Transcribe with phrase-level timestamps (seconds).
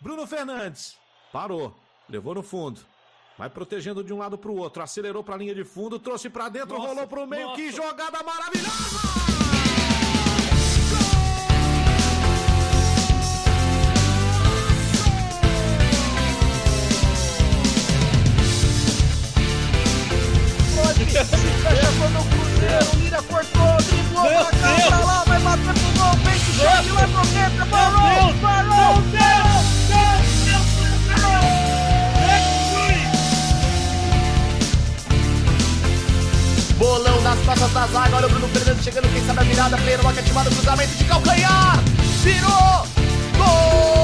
[0.00, 0.96] Bruno Fernandes.
[1.32, 1.74] Parou.
[2.08, 2.80] Levou no fundo.
[3.36, 4.82] Vai protegendo de um lado para o outro.
[4.82, 5.98] Acelerou para a linha de fundo.
[5.98, 6.76] Trouxe para dentro.
[6.76, 7.48] Nossa, rolou para o meio.
[7.48, 7.56] Nossa.
[7.56, 9.20] Que jogada maravilhosa!
[21.10, 26.38] Chegou no Cruzeiro, Lira cortou, driblou pra cá, pra lá, vai bater pro gol, vem
[26.38, 29.02] que chega, lá pro dentro, parou, parou,
[36.80, 40.00] Bolão nas costas da zaga, olha o Bruno Fernandes chegando, quem sabe a virada, Pedro,
[40.00, 41.78] uma ativada, cruzamento de calcanhar,
[42.22, 42.86] virou,
[43.36, 43.99] gol!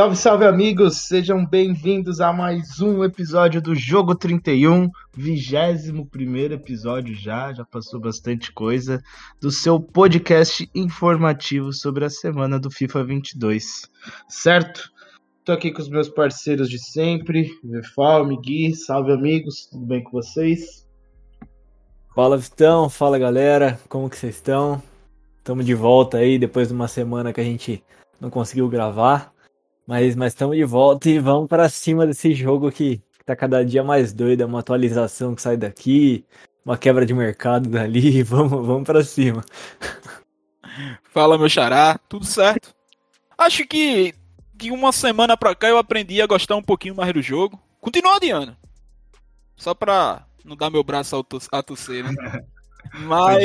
[0.00, 7.14] Salve, salve amigos, sejam bem-vindos a mais um episódio do Jogo 31, 21 primeiro episódio
[7.14, 9.02] já, já passou bastante coisa,
[9.38, 13.90] do seu podcast informativo sobre a semana do FIFA 22,
[14.26, 14.90] certo?
[15.44, 20.12] Tô aqui com os meus parceiros de sempre, Vefal, Migui, salve amigos, tudo bem com
[20.12, 20.88] vocês?
[22.14, 24.82] Fala Vitão, fala galera, como que vocês estão?
[25.36, 27.84] Estamos de volta aí depois de uma semana que a gente
[28.18, 29.30] não conseguiu gravar.
[29.86, 33.82] Mas estamos de volta e vamos para cima desse jogo que, que tá cada dia
[33.82, 34.42] mais doido.
[34.42, 36.24] É uma atualização que sai daqui,
[36.64, 38.22] uma quebra de mercado dali.
[38.24, 39.44] Vamos, vamos para cima.
[41.12, 42.72] Fala, meu xará, tudo certo?
[43.36, 44.14] Acho que
[44.54, 47.60] de uma semana pra cá eu aprendi a gostar um pouquinho mais do jogo.
[47.80, 48.56] Continuo adiando.
[49.56, 52.12] Só pra não dar meu braço a torcer, né?
[53.06, 53.44] Mas.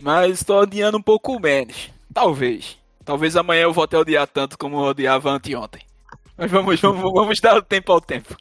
[0.00, 1.90] Mas estou adiando um pouco menos.
[2.12, 2.78] Talvez.
[3.04, 5.82] Talvez amanhã eu volte a odiar tanto como eu odiava anteontem.
[6.36, 8.36] Mas vamos, vamos, vamos dar o tempo ao tempo.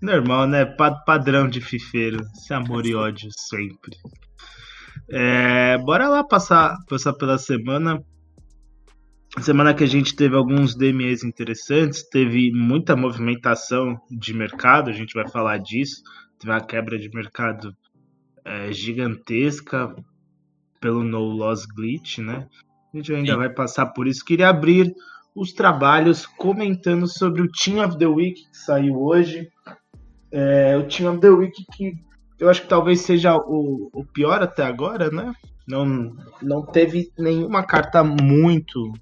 [0.00, 0.64] Normal, né?
[1.06, 2.20] padrão de fifeiro.
[2.34, 3.96] Esse amor e ódio sempre.
[5.10, 8.02] É, bora lá passar, passar pela semana.
[9.40, 15.12] Semana que a gente teve alguns DMEs interessantes, teve muita movimentação de mercado, a gente
[15.14, 16.02] vai falar disso.
[16.38, 17.74] Teve uma quebra de mercado
[18.44, 19.92] é, gigantesca
[20.80, 22.46] pelo No Loss Glitch, né?
[22.94, 23.38] A gente ainda Sim.
[23.38, 24.24] vai passar por isso.
[24.24, 24.94] Queria abrir
[25.34, 29.48] os trabalhos comentando sobre o Team of the Week que saiu hoje.
[30.30, 31.98] É, o Team of the Week que
[32.38, 35.32] eu acho que talvez seja o, o pior até agora, né?
[35.66, 38.92] Não, não teve nenhuma carta muito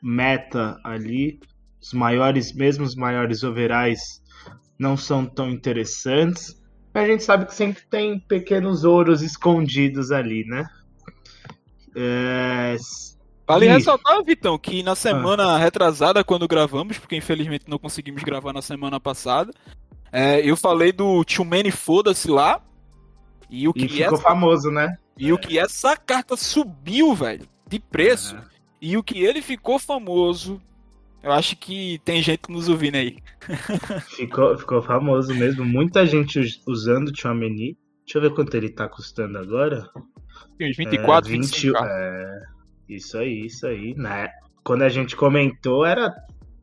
[0.00, 1.40] meta ali.
[1.80, 4.22] Os maiores, mesmo os maiores overais,
[4.78, 6.60] não são tão interessantes.
[6.94, 10.64] Mas a gente sabe que sempre tem pequenos ouros escondidos ali, né?
[11.96, 12.76] É,
[13.46, 15.58] Vale ressaltar, Vitão, que na semana ah.
[15.58, 19.52] retrasada, quando gravamos, porque infelizmente não conseguimos gravar na semana passada,
[20.12, 22.60] é, eu falei do Too Many Foda-se lá.
[23.48, 24.22] E o que e ficou essa...
[24.22, 24.96] famoso, né?
[25.18, 28.36] E o que essa carta subiu, velho, de preço.
[28.36, 28.42] É.
[28.80, 30.60] E o que ele ficou famoso.
[31.22, 33.18] Eu acho que tem gente nos ouvindo aí.
[34.08, 35.64] ficou, ficou famoso mesmo.
[35.64, 37.76] Muita gente usando o Tchouameni.
[38.04, 39.88] Deixa eu ver quanto ele tá custando agora.
[40.58, 41.78] Tem uns 24, é, 20, 25.
[41.78, 42.42] É,
[42.88, 43.94] isso aí, isso aí.
[43.94, 44.30] Né?
[44.64, 46.12] Quando a gente comentou, era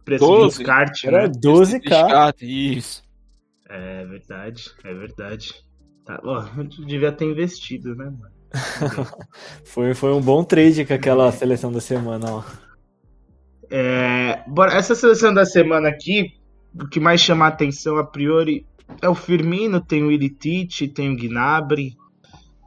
[0.05, 1.07] preço 12, de descarte.
[1.07, 1.33] Era né?
[1.33, 1.81] 12k.
[1.81, 3.03] Descarte, isso.
[3.69, 5.53] É verdade, é verdade.
[6.03, 8.39] Tá, ó, eu devia ter investido, né, mano?
[9.63, 12.43] foi, foi um bom trade com aquela seleção da semana, ó.
[13.69, 16.33] É, bora, essa seleção da semana aqui,
[16.73, 18.65] o que mais chama a atenção a priori
[19.01, 21.95] é o Firmino, tem o Iritite, tem o Gnabry,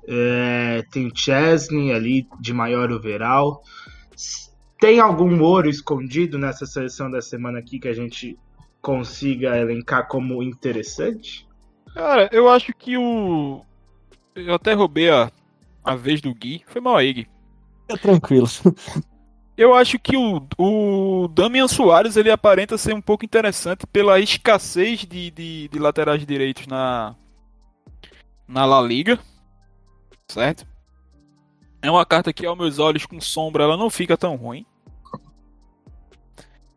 [0.06, 3.62] é, tem o Chesney ali de maior overall.
[4.80, 8.36] Tem algum ouro escondido nessa seleção da semana aqui que a gente
[8.80, 11.46] consiga elencar como interessante?
[11.94, 13.64] Cara, eu acho que o.
[14.34, 15.30] Eu até roubei a,
[15.84, 16.64] a vez do Gui.
[16.66, 17.28] Foi mal aí, Gui.
[17.88, 18.48] É tranquilo.
[19.54, 25.00] Eu acho que o, o Damian Soares ele aparenta ser um pouco interessante pela escassez
[25.00, 27.14] de, de, de laterais direitos na,
[28.48, 29.18] na La Liga
[30.32, 30.66] certo?
[31.80, 34.64] É uma carta que, aos meus olhos, com sombra, ela não fica tão ruim.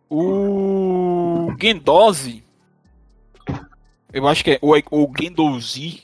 [0.10, 2.44] O Gendozi,
[4.12, 6.04] eu acho que é o, o Gendozi.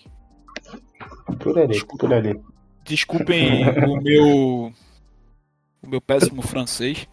[1.39, 2.39] Por ali, por ali.
[2.83, 4.74] Desculpem o meu
[5.81, 7.07] o meu péssimo francês.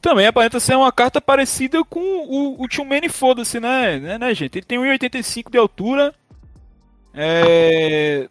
[0.00, 3.98] Também aparenta ser uma carta parecida com o, o Tio Mane foda-se, né?
[3.98, 4.58] né, né, gente?
[4.58, 6.14] Ele tem 1,85 de altura.
[7.12, 8.28] É...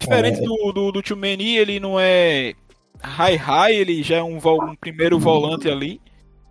[0.00, 0.42] Diferente É.
[0.42, 2.54] do, do, do ele não é
[3.02, 6.00] high high, ele já é um, um primeiro volante ali.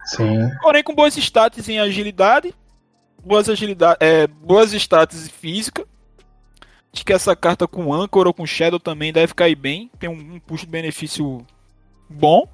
[0.05, 0.49] Sim.
[0.61, 2.53] Porém com boas stats em agilidade,
[3.23, 5.85] boas agilidade, é, boas stats em física.
[6.93, 9.91] Acho que essa carta com Anchor ou com Shadow também deve cair bem.
[9.99, 11.45] Tem um, um custo-benefício
[12.09, 12.47] bom.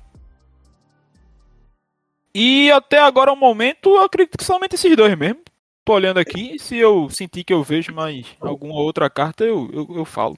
[2.34, 5.40] E até agora, ao momento, eu acredito que somente esses dois mesmo.
[5.86, 9.88] Tô olhando aqui, se eu sentir que eu vejo mais alguma outra carta, eu, eu,
[9.98, 10.38] eu falo.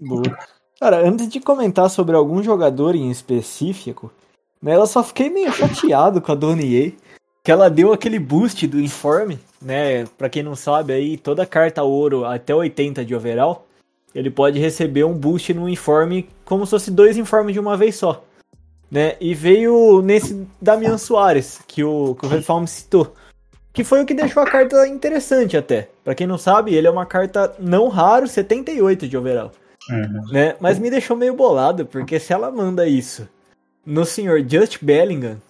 [0.00, 0.38] Boa.
[0.80, 4.12] Cara, antes de comentar sobre algum jogador em específico,
[4.62, 6.96] né, eu só fiquei meio chateado com a Donnie
[7.42, 10.04] que ela deu aquele boost do informe, né?
[10.18, 13.66] Pra quem não sabe aí, toda carta ouro até 80 de overall,
[14.14, 17.96] ele pode receber um boost no informe como se fosse dois informes de uma vez
[17.96, 18.22] só.
[18.90, 19.16] Né?
[19.18, 23.14] E veio nesse Damian Soares, que o, que o Red Farm citou.
[23.72, 25.88] Que foi o que deixou a carta interessante até.
[26.04, 29.52] Pra quem não sabe, ele é uma carta não raro, 78 de overall
[29.88, 30.32] Uhum.
[30.32, 30.56] né?
[30.60, 33.28] Mas me deixou meio bolado, porque se ela manda isso
[33.84, 35.40] no senhor Just Bellingham,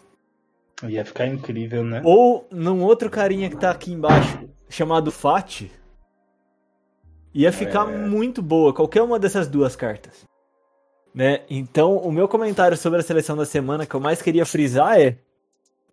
[0.85, 2.01] Ia ficar incrível, né?
[2.05, 5.63] ou num outro carinha que tá aqui embaixo, chamado Fat,
[7.35, 10.25] ia ficar muito boa, qualquer uma dessas duas cartas.
[11.13, 11.41] Né?
[11.51, 15.17] Então, o meu comentário sobre a seleção da semana que eu mais queria frisar é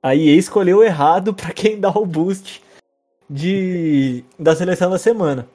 [0.03, 2.61] a EA escolheu errado pra quem dá o boost
[3.27, 5.47] de da seleção da semana.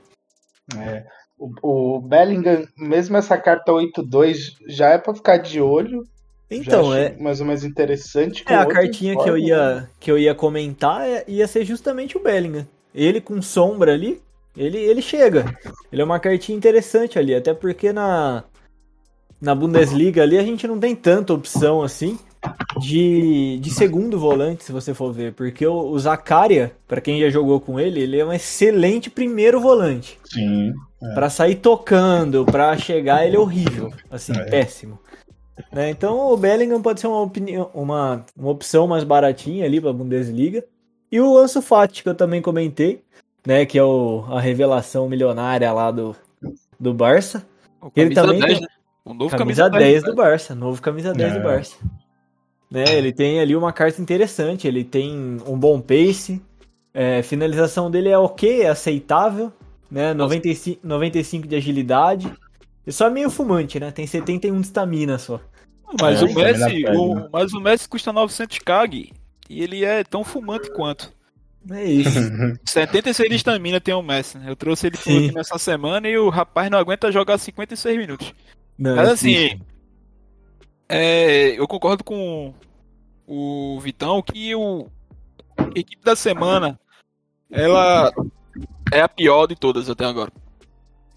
[0.76, 1.06] É.
[1.40, 6.04] O, o Bellingham, mesmo essa carta 8-2, já é pra ficar de olho.
[6.50, 8.44] Então, já é, mais ou menos interessante.
[8.46, 9.46] É, a cartinha que eu informe, né?
[9.46, 12.66] ia, que eu ia comentar é- ia ser justamente o Bellingham.
[12.94, 14.20] Ele com sombra ali,
[14.54, 15.56] ele, ele chega.
[15.90, 18.44] Ele é uma cartinha interessante ali, até porque na,
[19.40, 22.18] na Bundesliga ali a gente não tem tanta opção assim
[22.80, 25.32] de, de segundo volante, se você for ver.
[25.32, 29.60] Porque o, o Zakaria, pra quem já jogou com ele, ele é um excelente primeiro
[29.60, 30.18] volante.
[30.24, 30.72] Sim.
[31.02, 31.14] É.
[31.14, 33.92] Pra sair tocando, pra chegar, ele é horrível.
[34.10, 34.44] Assim, É.
[34.44, 34.98] péssimo.
[35.72, 39.92] Né, Então o Bellingham pode ser uma, opinião, uma, uma opção mais baratinha ali pra
[39.92, 40.64] Bundesliga.
[41.12, 43.02] E o Ansu Fati, que eu também comentei,
[43.46, 43.66] né?
[43.66, 46.14] Que é o, a revelação milionária lá do,
[46.78, 47.44] do Barça.
[47.82, 48.68] O Ele camisa também 10, tem- né?
[49.04, 51.38] O novo Camisa 10 do Barça, novo camisa 10 É.
[51.38, 51.76] do Barça.
[52.70, 56.40] Né, ele tem ali uma carta interessante, ele tem um bom pace,
[56.94, 59.50] é, finalização dele é ok, é aceitável,
[59.90, 62.32] né, 95, 95 de agilidade,
[62.86, 65.40] e só meio fumante, né, tem 71 de estamina só.
[66.00, 66.92] Mas, É, o Messi, na pele, né?
[66.96, 69.12] o, mas o Messi custa 900k, Gui,
[69.48, 71.12] e ele é tão fumante quanto.
[71.70, 72.18] É isso.
[72.64, 74.38] 76 de estamina tem o Messi.
[74.38, 74.48] né?
[74.48, 75.26] Eu trouxe ele Sim.
[75.26, 78.32] aqui nessa semana e o rapaz não aguenta jogar 56 minutos.
[78.78, 79.60] Não, Mas é assim,
[80.88, 82.54] é, eu concordo com
[83.26, 84.88] o Vitão que o
[85.56, 86.80] a equipe da semana
[87.50, 88.10] ela
[88.92, 90.32] é a pior de todas até agora.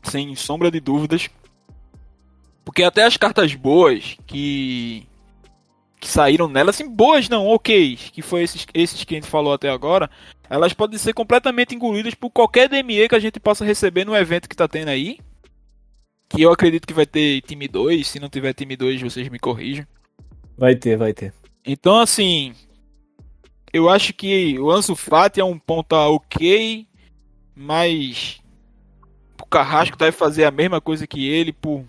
[0.03, 1.30] Sem sombra de dúvidas.
[2.65, 5.07] Porque até as cartas boas que
[6.03, 9.53] que saíram nela, assim, boas não, ok, que foi esses, esses que a gente falou
[9.53, 10.09] até agora,
[10.50, 14.50] elas podem ser completamente engolidas por qualquer DME que a gente possa receber no evento
[14.50, 15.18] que tá tendo aí.
[16.27, 19.39] Que eu acredito que vai ter time 2, se não tiver time 2 vocês me
[19.39, 19.88] corrijam.
[20.57, 21.33] Vai ter, vai ter.
[21.65, 22.53] Então, assim,
[23.72, 26.86] eu acho que o Ansu Fati é um ponta ok,
[27.55, 28.39] mas
[29.41, 31.83] o Carrasco deve fazer a mesma coisa que ele por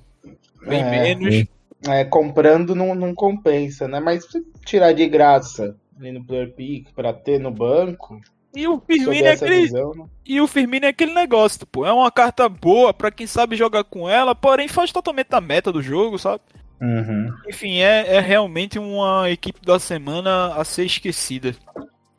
[0.67, 0.91] bem É.
[0.91, 1.45] menos.
[1.87, 4.01] É, comprando não, não compensa, né?
[4.01, 4.25] Mas
[4.65, 8.21] tirar de graça ali no Player Pick pra ter no banco,
[8.57, 10.05] E o Firmino é aquele, visão, né?
[10.25, 13.85] e o Firmino é aquele negócio, tipo, é uma carta boa pra quem sabe jogar
[13.85, 16.41] com ela, porém faz totalmente da meta do jogo, sabe?
[16.81, 17.33] Uhum.
[17.49, 21.55] Enfim, é, é realmente uma equipe da semana a ser esquecida.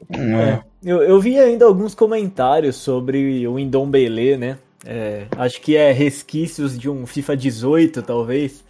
[0.10, 0.64] É.
[0.84, 4.58] Eu, eu vi ainda alguns comentários sobre o Indombele, né?
[4.86, 8.64] É, acho que é resquícios de um FIFA 18, talvez,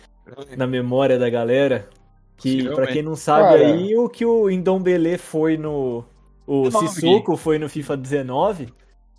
[0.58, 1.90] na memória da galera.
[2.38, 3.68] Que, pra quem não sabe Cara.
[3.74, 6.04] aí, o que o Indombele foi no...
[6.48, 8.68] O 19, Sissoko foi no FIFA 19,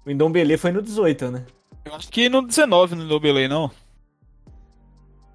[0.04, 1.44] o Indombele foi no 18, né?
[1.84, 3.70] Eu acho que no 19 no Nobelei, não.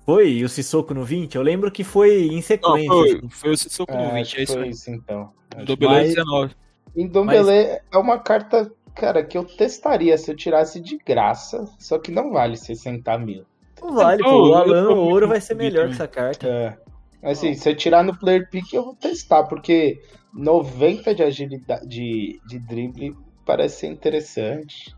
[0.05, 0.29] Foi?
[0.31, 1.35] E o Sissoko no 20?
[1.35, 2.87] Eu lembro que foi em Não, sequência.
[2.89, 3.29] foi, assim.
[3.29, 4.69] foi o Sissoko no É, 20, acho é que isso foi aí.
[4.69, 5.29] isso então.
[5.57, 6.55] No Nobelei Mas- 19.
[6.95, 12.11] Indombele é uma carta, cara, que eu testaria se eu tirasse de graça, só que
[12.11, 13.43] não vale 60 mil.
[13.81, 14.49] Não vale, pô.
[14.49, 16.47] O Alan tô Ouro vai ser melhor que essa carta.
[16.47, 16.77] É.
[17.31, 20.01] Assim, se eu tirar no Player Pick, eu vou testar, porque
[20.33, 24.95] 90 de agilidade de, de drible parece ser interessante.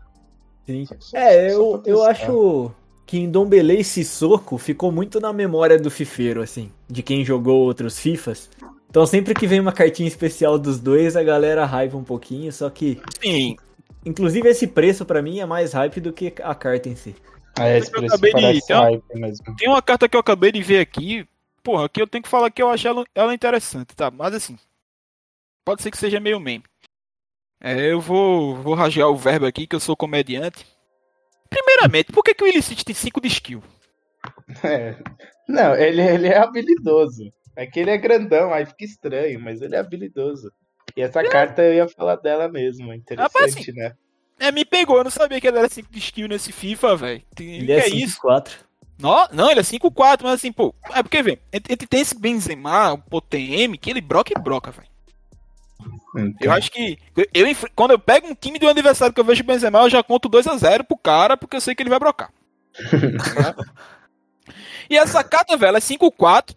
[0.66, 0.84] Sim.
[0.86, 2.70] Só- só- É, só eu, eu acho.
[3.06, 7.60] que em Dombele e Sissoko ficou muito na memória do fifeiro, assim, de quem jogou
[7.62, 8.50] outros Fifas.
[8.94, 12.70] Então sempre que vem uma cartinha especial dos dois, a galera hype um pouquinho, só
[12.70, 13.00] que...
[13.20, 13.56] Sim.
[14.06, 17.16] Inclusive esse preço para mim é mais hype do que a carta em si.
[17.58, 19.56] É, esse Eu preço de- tem uma- hype mesmo.
[19.56, 21.26] Tem uma carta que eu acabei de ver aqui.
[21.60, 24.12] Porra, que eu tenho que falar que eu acho ela, ela interessante, tá?
[24.12, 24.56] Mas assim,
[25.64, 26.62] pode ser que seja meio meme.
[27.60, 30.64] É, eu vou, vou rasgar o verbo aqui, que eu sou comediante.
[31.50, 33.60] Primeiramente, por que, que o Illicit tem 5 de skill?
[34.62, 34.94] É.
[35.48, 37.32] Não, ele, ele é habilidoso.
[37.56, 40.50] É que ele é grandão, aí fica estranho, mas ele é habilidoso.
[40.96, 42.92] E essa carta eu ia falar dela mesmo.
[42.92, 43.92] Interessante, assim, né?
[44.38, 47.22] É, me pegou, eu não sabia que ele era 5 de skill nesse FIFA, velho.
[47.38, 48.20] Ele Que é é isso?
[48.20, 48.50] 5-4.
[48.98, 50.74] Não, não, ele é 5-4, mas assim, pô.
[50.92, 54.88] É porque, velho, ele tem esse Benzema, o POTM, que ele broca e broca, velho.
[56.16, 56.96] Então, Eu acho que.
[57.16, 60.02] Eu, quando eu pego um time do adversário que eu vejo o Benzema, eu já
[60.02, 62.32] conto 2x0 pro cara, porque eu sei que ele vai brocar.
[64.88, 66.54] e essa carta, velho, é 5-4.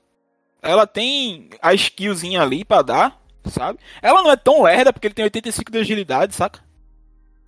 [0.62, 3.80] Ela tem a skillzinha ali pra dar, sabe?
[4.02, 6.62] Ela não é tão lerda, porque ele tem 85 de agilidade, saca?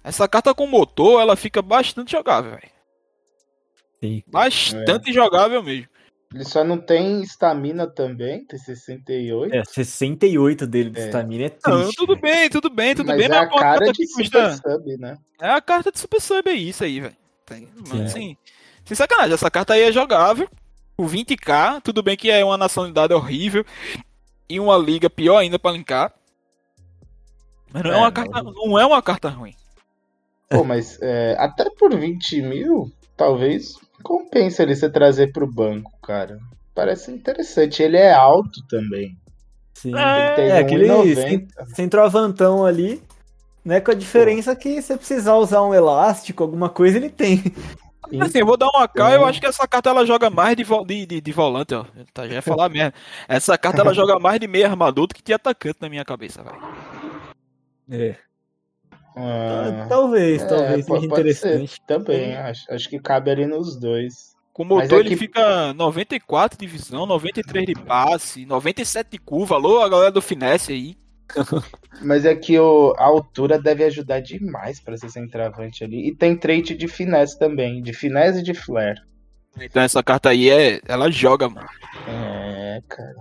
[0.04, 2.72] Essa carta com motor, ela fica bastante jogável, velho.
[4.02, 4.24] Sim.
[4.28, 5.88] Bastante jogável mesmo.
[6.34, 9.54] Ele só não tem estamina também, tem 68.
[9.56, 11.08] É, 68 dele de É.
[11.08, 11.96] stamina é Não, triste.
[11.98, 13.26] tudo bem, tudo bem, tudo mas bem.
[13.26, 15.18] é mas a uma cara carta de que custa- Super Sub, né?
[15.42, 17.18] É a carta de Super Sub, é isso aí, velho.
[17.90, 18.38] Mano, assim,
[18.86, 20.48] sem sacanagem, essa carta aí é jogável.
[21.00, 23.66] O 20k, tudo bem que é uma nacionalidade horrível.
[24.50, 26.12] E uma liga pior ainda pra linkar.
[27.72, 28.12] Mas não é, É, uma não.
[28.12, 29.56] carta, não é uma carta ruim.
[30.50, 36.38] Pô, mas é, até por 20 mil, talvez compensa ele você trazer pro banco, cara.
[36.76, 37.82] Parece interessante.
[37.82, 39.16] Ele é alto também.
[39.76, 39.96] Sim.
[39.98, 41.48] É, Tem É, aquele 1,90.
[41.76, 43.02] centroavantão ali,
[43.64, 43.80] né?
[43.80, 47.42] Com a diferença que se precisar usar um elástico, alguma coisa, ele tem.
[48.22, 50.64] Assim, eu vou dar uma K, eu acho que essa carta ela joga mais de,
[50.64, 51.86] vo- de, de, de volante, ó.
[52.14, 52.94] Tá, já ia falar merda.
[53.28, 56.42] Essa carta ela joga mais de meio armador do que de atacante na minha cabeça,
[56.44, 56.58] velho.
[57.92, 58.16] É.
[59.16, 61.72] Ah, talvez, é, talvez seja interessante.
[61.72, 64.36] ser Também, acho, acho que cabe ali nos dois.
[64.54, 69.18] Com Mas motor é ele que- fica 94 de visão, 93 de passe, 97 de
[69.18, 69.56] curva.
[69.56, 70.98] Alô, a galera do Finesse aí.
[72.02, 76.08] Mas é que o, a altura deve ajudar demais pra ser centroavante ali.
[76.08, 79.02] E tem trait de finesse também, de finesse e de flare.
[79.60, 80.80] Então essa carta aí é.
[80.88, 81.68] Ela joga, mano.
[82.08, 83.16] É, cara.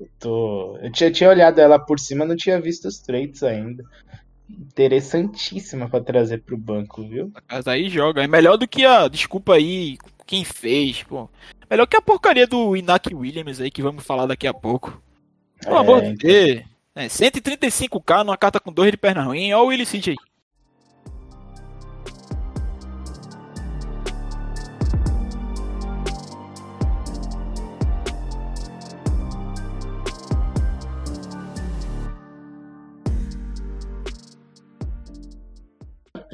[0.00, 0.78] Eu, tô...
[0.80, 3.82] eu tinha, tinha olhado ela por cima, não tinha visto os traits ainda.
[4.48, 7.30] Interessantíssima pra trazer pro banco, viu?
[7.34, 8.22] A carta aí joga.
[8.22, 9.08] É melhor do que a.
[9.08, 11.28] Desculpa aí, quem fez, pô.
[11.70, 15.02] Melhor que a porcaria do Inak Williams aí, que vamos falar daqui a pouco.
[15.60, 16.30] Pelo É, amor de então.
[16.30, 16.71] Deus.
[16.94, 19.52] É, 135k numa carta com dois de perna ruim.
[19.52, 20.16] Olha o Willy City aí.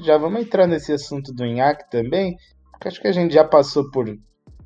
[0.04, 2.36] Já vamos entrar nesse assunto do Inhaque também,
[2.72, 4.06] porque acho que a gente já passou por,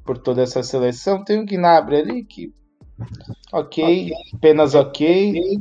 [0.07, 1.23] por toda essa seleção.
[1.23, 2.55] Tem o Gnabry ali que.
[3.53, 5.61] Ok, apenas ok.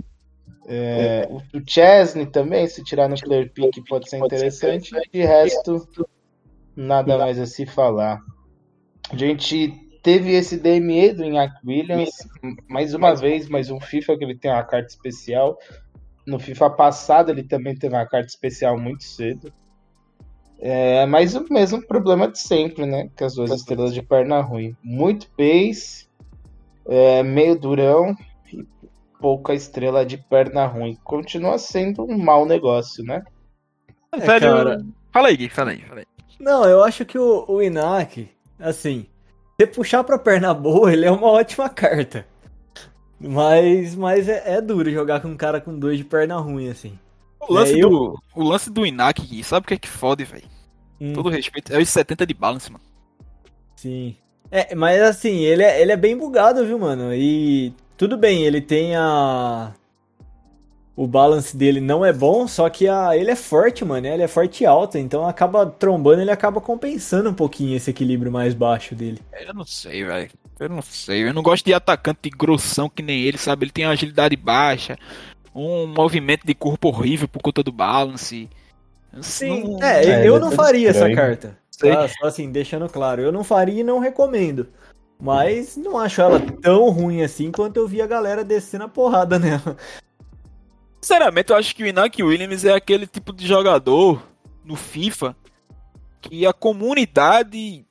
[0.67, 4.91] É, o o Chesney também, se tirar no player pick, pode ser interessante.
[5.11, 5.87] De resto,
[6.75, 8.19] nada mais a se falar.
[9.11, 12.11] A gente teve esse DME do Inhaque Williams,
[12.69, 15.57] mais uma vez, mais um FIFA que ele tem uma carta especial.
[16.25, 19.51] No FIFA passado ele também teve uma carta especial muito cedo.
[20.59, 23.09] É mais o mesmo problema de sempre, né?
[23.17, 24.75] Com as duas estrelas de perna ruim.
[24.83, 26.07] Muito pace,
[26.87, 28.15] é, meio durão
[29.21, 30.97] pouca estrela de perna ruim.
[31.03, 33.23] Continua sendo um mau negócio, né?
[34.17, 34.85] É, Velho, cara.
[35.13, 36.05] Fala aí, Gui, fala aí, fala aí.
[36.39, 39.05] Não, eu acho que o, o Inak, assim,
[39.59, 42.25] se puxar pra perna boa, ele é uma ótima carta.
[43.19, 46.99] Mas, mas é, é duro jogar com um cara com dois de perna ruim, assim.
[47.39, 49.87] O lance, É, eu- do, o lance do Inak, Gui, sabe o que é que
[49.87, 50.49] fode, velho?
[50.99, 52.83] Hum, Todo respeito, é os 70 de balance, mano.
[53.75, 54.17] sim.
[54.49, 57.13] É, mas assim, ele é, ele é bem bugado, viu, mano?
[57.13, 59.73] E tudo bem, ele tem a.
[60.95, 63.15] O balance dele não é bom, só que a...
[63.15, 64.07] ele é forte, mano.
[64.07, 68.31] Ele é forte e alto, então acaba trombando, ele acaba compensando um pouquinho esse equilíbrio
[68.31, 69.19] mais baixo dele.
[69.45, 70.31] Eu não sei, velho.
[70.59, 71.27] Eu não sei.
[71.27, 73.65] Eu não gosto de atacante grossão que nem ele, sabe?
[73.65, 74.97] Ele tem uma agilidade baixa,
[75.53, 78.49] um movimento de corpo horrível por conta do balance.
[79.21, 81.15] Sim, Não- é, É, eu é não faria essa estranho.
[81.15, 81.57] carta.
[81.69, 81.91] Sei.
[81.91, 82.07] Tá?
[82.07, 83.21] Só assim, deixando claro.
[83.21, 84.69] Eu não faria e não recomendo.
[85.21, 89.37] Mas não acho ela tão ruim assim quanto eu vi a galera descendo a porrada
[89.37, 89.77] nela.
[90.99, 94.21] Sinceramente, eu acho que o Inak Williams é aquele tipo de jogador
[94.65, 95.35] no FIFA
[96.19, 97.85] que a comunidade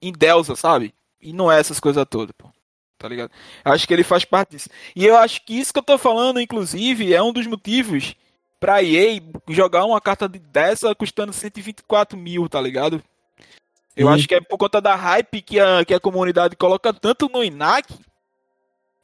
[0.00, 0.94] em Delza, sabe?
[1.20, 2.48] E não é essas coisas todas, pô.
[2.98, 3.30] Tá ligado?
[3.64, 4.68] Eu acho que ele faz parte disso.
[4.96, 8.14] E eu acho que isso que eu tô falando, inclusive, é um dos motivos
[8.58, 13.02] pra EA jogar uma carta dessa custando 124 mil, tá ligado?
[13.96, 14.14] Eu Sim.
[14.14, 17.44] acho que é por conta da hype que a, que a comunidade coloca tanto no
[17.44, 17.94] Inak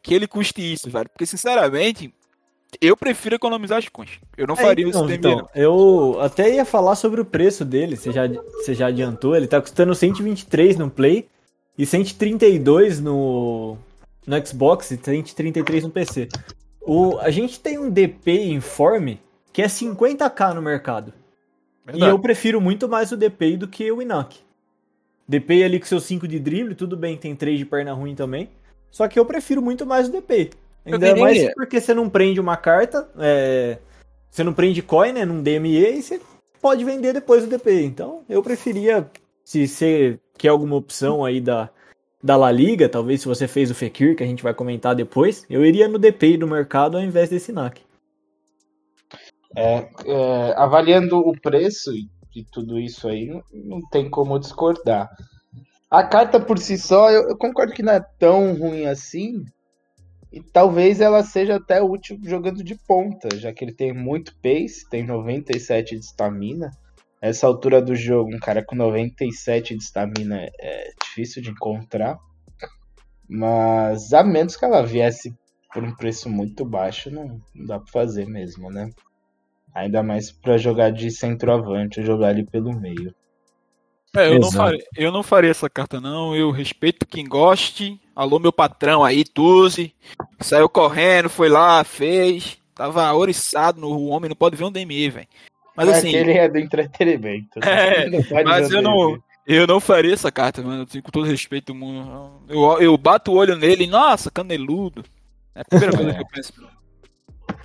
[0.03, 1.09] que ele custe isso, velho.
[1.11, 2.13] Porque, sinceramente,
[2.81, 4.19] eu prefiro economizar as coins.
[4.37, 5.49] Eu não faria É, isso então, DME, Vitão, não.
[5.55, 9.61] eu até ia falar sobre o preço dele, você já, você já adiantou, ele tá
[9.61, 11.29] custando 123 no Play
[11.77, 13.77] e 132 no,
[14.27, 16.29] no Xbox e 133 no PC.
[16.81, 19.21] O, a gente tem um DP Informe
[19.53, 21.13] que é 50k no mercado.
[21.89, 22.13] E Verdade.
[22.13, 24.39] eu prefiro muito mais o DPI do que o Inak.
[25.29, 28.49] DPI ali com seus 5 de drible, tudo bem, tem 3 de perna ruim também.
[28.91, 30.51] Só que eu prefiro muito mais o.
[30.87, 33.79] Eu Ainda mais porque você não prende uma carta, é,
[34.31, 36.21] você não prende coin, né, num DME e você
[36.63, 37.85] pode vender depois o DPI.
[37.85, 39.09] Então eu preferia,
[39.45, 41.69] se você quer alguma opção aí da,
[42.23, 45.45] da La Liga, talvez se você fez o Fekir, que a gente vai comentar depois,
[45.51, 47.83] eu iria no DPI do mercado ao invés desse NAC.
[49.57, 51.91] É, é, avaliando o preço
[52.35, 55.09] e, e tudo isso aí, não, não tem como discordar.
[55.91, 59.45] A carta por si só, eu, eu concordo que não é tão ruim assim.
[60.31, 64.87] E talvez ela seja até útil jogando de ponta, já que ele tem muito pace,
[64.91, 66.71] tem 97 de estamina.
[67.21, 72.19] Essa altura do jogo, um cara com 97 de estamina é difícil de encontrar.
[73.27, 75.35] Mas a menos que ela viesse
[75.73, 78.91] por um preço muito baixo, não, não dá pra fazer mesmo, né?
[79.79, 83.15] Ainda mais pra jogar de centroavante, jogar ali pelo meio.
[84.17, 86.35] É, eu, não faria, eu não faria essa carta, não.
[86.35, 88.01] Eu respeito quem goste.
[88.15, 89.95] Alô, meu patrão aí, Tuzi.
[90.41, 92.59] Saiu correndo, foi lá, fez.
[92.75, 95.29] Tava oriçado no homem, não pode ver um DME, velho.
[95.77, 97.61] Mas é assim, ele é do entretenimento.
[97.63, 100.83] É, mas eu não, eu não faria essa carta, mano.
[100.83, 102.43] Eu tenho com todo respeito do mundo.
[102.49, 105.05] Eu, eu bato o olho nele, nossa, caneludo.
[105.55, 106.78] É a primeira coisa que eu penso.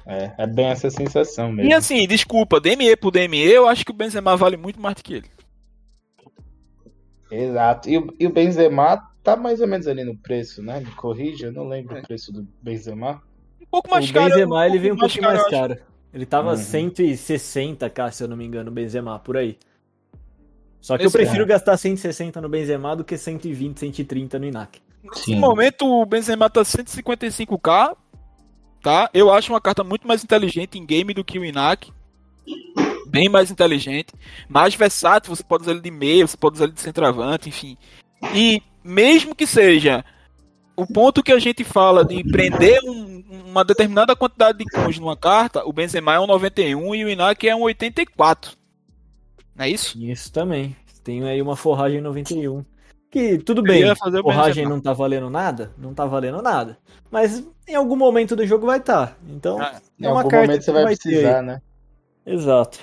[0.05, 1.69] É, é bem essa sensação mesmo.
[1.71, 5.03] E assim, desculpa, DME por DME, eu acho que o Benzema vale muito mais do
[5.03, 5.29] que ele.
[7.31, 7.89] Exato.
[7.89, 10.79] E, o- e o Benzema tá mais ou menos ali no preço, né?
[10.79, 12.01] Me corrija, eu não lembro É.
[12.01, 13.21] o preço do Benzema.
[13.61, 14.29] Um pouco mais o caro.
[14.29, 15.49] Benzema ele veio um pouquinho mais acho.
[15.49, 15.77] caro.
[16.13, 16.57] Ele tava Uhum.
[16.57, 19.57] 160k, se eu não me engano, o Benzema, por aí.
[20.79, 24.79] Só que Esse eu prefiro gastar 160 no Benzema do que 120, 130 no Inak.
[25.01, 25.39] Nesse Sim.
[25.39, 27.95] momento o Benzema tá 155k,
[28.83, 29.09] tá?
[29.13, 31.91] Eu acho uma carta muito mais inteligente em game do que o Inak.
[33.07, 34.13] Bem mais inteligente,
[34.49, 37.77] mais versátil, você pode usar ele de meio, você pode usar ele de centroavante, enfim.
[38.33, 40.03] E mesmo que seja
[40.75, 45.15] o ponto que a gente fala de prender um- uma determinada quantidade de coins numa
[45.15, 48.57] carta, o Benzema é um 91 e o Inak é um 84.
[49.55, 49.97] Não é isso?
[50.03, 50.75] Isso também.
[51.03, 52.65] Tem aí uma forragem 91.
[53.13, 54.69] Que tudo bem, Benzema.
[54.69, 55.71] não tá valendo nada?
[55.77, 56.79] Não tá valendo nada.
[57.11, 59.15] Mas em algum momento do jogo vai estar.
[59.29, 61.15] Então, Ah, Em é uma algum carta momento que você vai vai ter aí.
[61.17, 61.61] precisar, né?
[62.25, 62.79] Exato.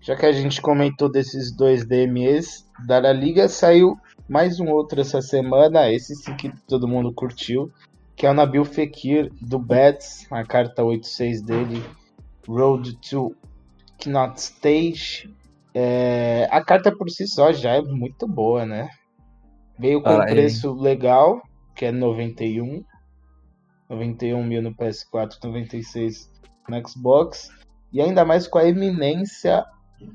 [0.00, 3.96] Já que a gente comentou desses dois DMEs da La Liga, saiu
[4.28, 7.70] mais um outro essa semana, esse sim que todo mundo curtiu,
[8.18, 11.82] que é o Nabil Fekir do Bets, a carta 86 dele,
[12.46, 13.34] Road to
[14.04, 15.32] Knot Stage.
[15.72, 18.88] É, a carta por si só já é muito boa, né?
[19.78, 20.26] Veio com Ah, um é.
[20.26, 21.40] preço legal,
[21.76, 22.82] que é 91.
[23.88, 26.28] 91 mil no PS4, 96
[26.68, 27.48] no Xbox.
[27.92, 29.64] E ainda mais com a eminência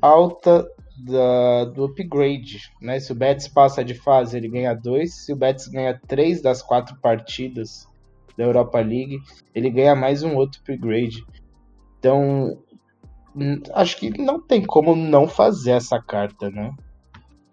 [0.02, 2.60] alta da- do upgrade.
[2.82, 3.00] Né?
[3.00, 5.14] Se o Betis passa de fase, ele ganha 2.
[5.26, 7.88] Se o Betis ganha 3 das 4 partidas
[8.38, 9.20] da Europa League,
[9.54, 11.24] ele ganha mais um outro upgrade.
[12.00, 12.58] Então,
[13.36, 16.72] hum, acho que não tem como não fazer essa carta, né?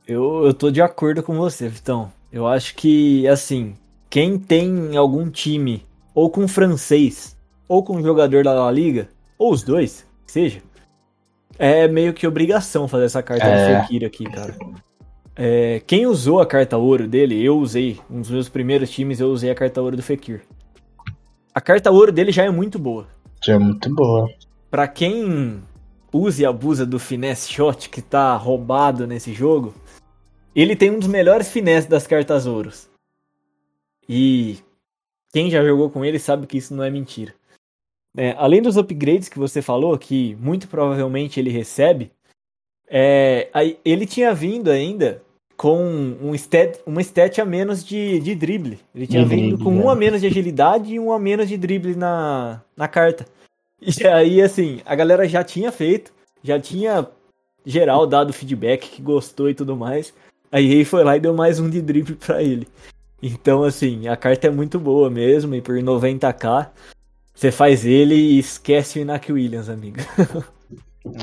[0.07, 2.11] Eu, eu tô de acordo com você, Vitão.
[2.33, 3.75] Eu acho que, assim,
[4.09, 7.37] quem tem algum time, ou com francês,
[7.69, 10.61] ou com jogador da La Liga, ou os dois, que seja,
[11.59, 13.77] é meio que obrigação fazer essa carta É.
[13.77, 14.57] do Fekir aqui, cara.
[15.37, 17.99] É, quem usou a carta ouro dele, eu usei.
[18.11, 20.43] Um dos meus primeiros times, eu usei a carta ouro do Fekir.
[21.61, 23.07] A carta ouro dele já é muito boa.
[23.45, 24.27] Já é muito boa.
[24.71, 25.63] Pra quem
[26.11, 29.75] usa e abusa do finesse shot que tá roubado nesse jogo,
[30.57, 32.89] ele tem um dos melhores finesse das cartas ouros.
[34.09, 34.59] E
[35.35, 37.35] quem já jogou com ele sabe que isso não é mentira.
[38.17, 42.11] É, além dos upgrades que você falou, que muito provavelmente ele recebe,
[42.89, 43.51] é,
[43.85, 45.23] ele tinha vindo ainda
[45.61, 48.79] com um stat, uma stat a menos de, de drible.
[48.95, 49.85] Ele tinha Uhum, vindo com é.
[49.85, 53.27] um a menos de agilidade e um a menos de drible na, na carta.
[53.79, 57.07] E aí, assim, a galera já tinha feito, já tinha
[57.67, 60.15] geral dado feedback que gostou e tudo mais.
[60.51, 62.67] Aí ele foi lá e deu mais um de drible pra ele.
[63.23, 66.71] Então, assim, a carta é muito boa mesmo, e por 90k,
[67.35, 69.99] você faz ele e esquece o Inak Williams, amigo.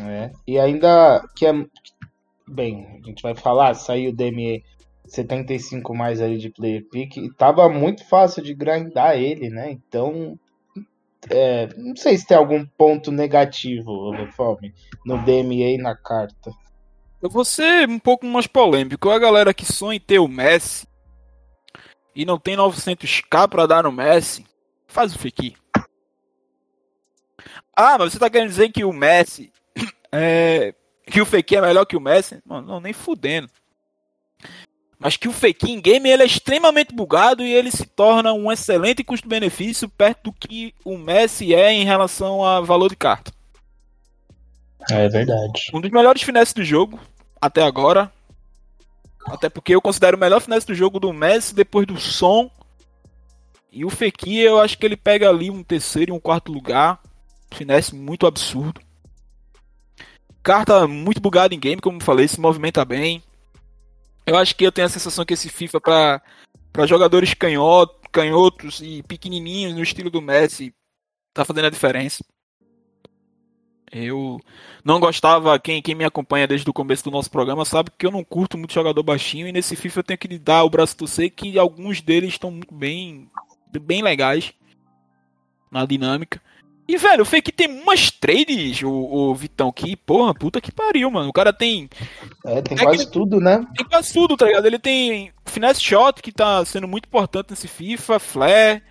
[0.03, 0.31] É.
[0.47, 1.53] E ainda que é.
[2.47, 4.63] Bem, a gente vai falar, saiu o DME
[5.07, 9.71] 75 mais ali de player pick e tava muito fácil de grindar ele, né?
[9.71, 10.37] Então.
[11.29, 14.73] é, não sei se tem algum ponto negativo, Fome,
[15.05, 16.51] no DME e na carta.
[17.21, 19.09] Eu vou ser um pouco mais polêmico.
[19.09, 20.87] A galera que sonha em ter o Messi
[22.15, 24.45] e não tem 900k pra dar no Messi,
[24.87, 25.53] faz o Fekir.
[27.75, 29.51] Ah, mas você tá querendo dizer que o Messi
[30.11, 30.73] é,
[31.11, 32.39] que o Fekir é melhor que o Messi?
[32.45, 33.49] Mano, não, nem fudendo.
[34.99, 38.51] Mas que o Fekir em game ele é extremamente bugado e ele se torna um
[38.51, 43.31] excelente custo-benefício perto do que o Messi é em relação a valor de carta.
[44.89, 45.69] É verdade.
[45.73, 46.99] Um dos melhores finesses do jogo
[47.39, 48.11] até agora.
[49.25, 52.49] Até porque eu considero o melhor finesse do jogo do Messi depois do som.
[53.71, 56.99] E o Fekir, eu acho que ele pega ali um terceiro e um quarto lugar.
[57.53, 58.81] Finesse muito absurdo.
[60.47, 63.21] Carta muito bugada em game, como falei, se movimenta bem.
[64.25, 66.21] Eu acho que eu tenho a sensação que esse FIFA para
[66.71, 70.73] para jogadores canhoto, canhotos e pequenininhos no estilo do Messi
[71.33, 72.23] tá fazendo a diferença.
[73.91, 74.39] Eu
[74.85, 78.11] não gostava, quem, quem me acompanha desde o começo do nosso programa sabe que eu
[78.11, 81.29] não curto muito jogador baixinho e nesse FIFA eu tenho que dar o braço torcer
[81.29, 83.29] que alguns deles estão muito bem,
[83.81, 84.53] bem legais
[85.69, 86.41] na dinâmica.
[86.87, 91.11] E, velho, o Fake tem umas trades, o, o Vitão, que, porra, puta que pariu,
[91.11, 91.29] mano.
[91.29, 91.89] O cara tem,
[92.45, 93.65] É, tem É quase que- tudo, né?
[93.75, 94.65] tem quase tudo, tá ligado?
[94.65, 98.81] Ele tem Finesse Shot, que tá sendo muito importante nesse FIFA, Flare,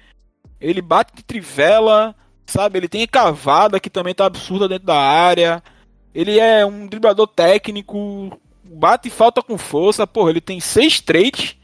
[0.60, 2.14] ele bate de trivela,
[2.46, 2.78] sabe?
[2.78, 5.62] Ele tem cavada, que também tá absurda dentro da área.
[6.14, 10.06] Ele é um driblador técnico, bate e falta com força.
[10.06, 11.56] Porra, ele tem seis trades.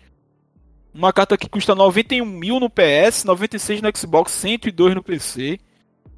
[0.94, 5.58] Uma carta que custa 91 mil no PS, 96 no Xbox, 102 no PC.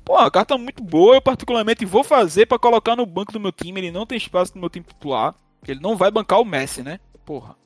[0.04, 1.14] Pô, a carta é muito boa.
[1.16, 3.80] Eu, particularmente, vou fazer pra colocar no banco do meu time.
[3.80, 5.34] Ele não tem espaço no meu time titular.
[5.66, 7.00] Ele não vai bancar o Messi, né?
[7.24, 7.56] Porra.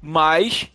[0.00, 0.70] Mas.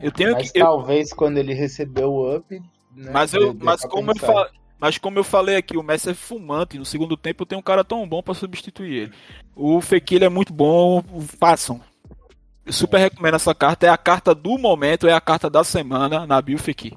[0.00, 0.58] Eu tenho Mas que.
[0.58, 2.60] eu- talvez quando ele recebeu o up.
[2.94, 6.14] né, mas eu, mas como eu falei, mas como eu falei aqui, o Messi é
[6.14, 6.78] fumante.
[6.78, 9.12] No segundo tempo tem um cara tão bom pra substituir ele.
[9.54, 11.02] O Fekir é muito bom,
[11.38, 11.80] façam.
[12.64, 13.86] Eu super recomendo essa carta.
[13.86, 16.94] É a carta do momento, é a carta da semana na Bio Fekir.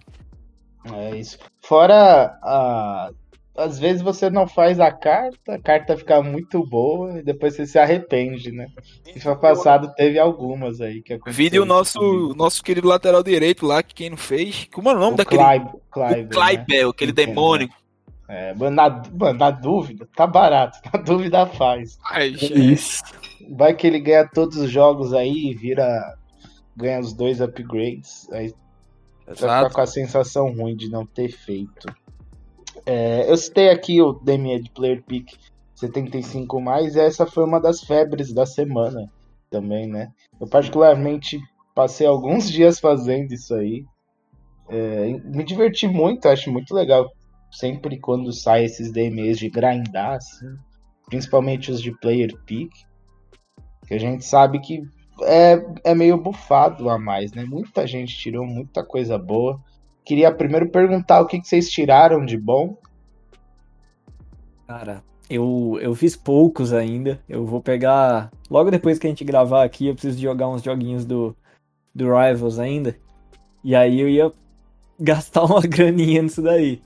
[0.86, 1.38] É isso.
[1.62, 3.12] Fora a.
[3.58, 7.66] Às vezes você não faz a carta, a carta fica muito boa e depois você
[7.68, 8.68] se arrepende, né?
[9.14, 11.36] FIFA passado teve algumas aí que aconteceu.
[11.38, 12.36] Vídeo o nosso, comigo.
[12.36, 14.70] nosso querido lateral direito lá, que quem não fez.
[14.74, 15.44] Como é o nome o daquele?
[15.44, 17.28] Clive, Clive, o Kleibel, aquele Entendo.
[17.28, 17.68] demônio.
[17.68, 17.74] né?
[18.30, 20.78] É, mano, na, mano, na dúvida, tá barato.
[20.94, 21.98] Na dúvida faz.
[22.12, 23.02] Ai, Isso.
[23.50, 26.16] Vai que ele ganha todos os jogos aí e vira.
[26.78, 28.30] Ganha os dois upgrades.
[28.32, 28.54] Aí
[29.30, 29.76] vai ficar Exato.
[29.76, 31.88] com a sensação ruim de não ter feito.
[32.86, 35.34] É, eu citei aqui o DME de Player Pick
[35.76, 39.10] 75 mais, e essa foi uma das febres da semana
[39.50, 40.12] também, né?
[40.40, 41.40] Eu particularmente
[41.76, 43.86] passei alguns dias fazendo isso aí.
[44.68, 47.10] É, me diverti muito, acho muito legal.
[47.52, 50.56] Sempre quando sai esses DMEs de grindar, assim,
[51.08, 52.72] principalmente os de Player Pick,
[53.88, 54.84] que a gente sabe que
[55.24, 57.44] é, é meio bufado a mais, né?
[57.44, 59.60] Muita gente tirou muita coisa boa.
[60.06, 62.78] Queria primeiro perguntar o que, que vocês tiraram de bom.
[64.68, 67.20] Cara, eu, eu fiz poucos ainda.
[67.28, 68.32] Eu vou pegar.
[68.50, 71.36] Logo depois que a gente gravar aqui, eu preciso jogar uns joguinhos do,
[71.94, 72.96] do Rivals ainda.
[73.64, 74.32] E aí eu ia
[75.00, 76.82] gastar uma graninha nisso daí.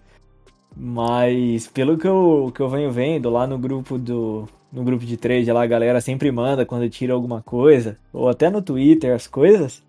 [0.75, 4.47] Mas pelo que eu, que eu venho vendo lá no grupo do.
[4.73, 7.95] No grupo de trade lá, a galera sempre manda quando tira alguma coisa.
[8.11, 9.83] Ou até no Twitter as coisas.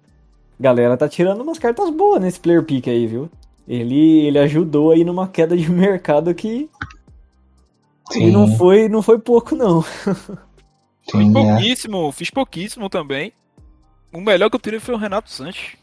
[0.61, 3.31] A galera tá tirando umas cartas boas nesse player pick aí, viu?
[3.67, 6.69] Ele, ele ajudou aí numa queda de mercado que
[8.13, 9.83] e não foi, não foi pouco, não.
[11.11, 13.33] Fiz pouquíssimo, fiz pouquíssimo também.
[14.13, 15.77] O melhor que eu tirei foi o Renato Sanches.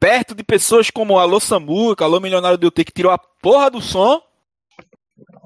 [0.00, 3.70] Perto de pessoas como o Alô Samuca, Alô Milionário do UT, que tirou a porra
[3.70, 4.20] do som.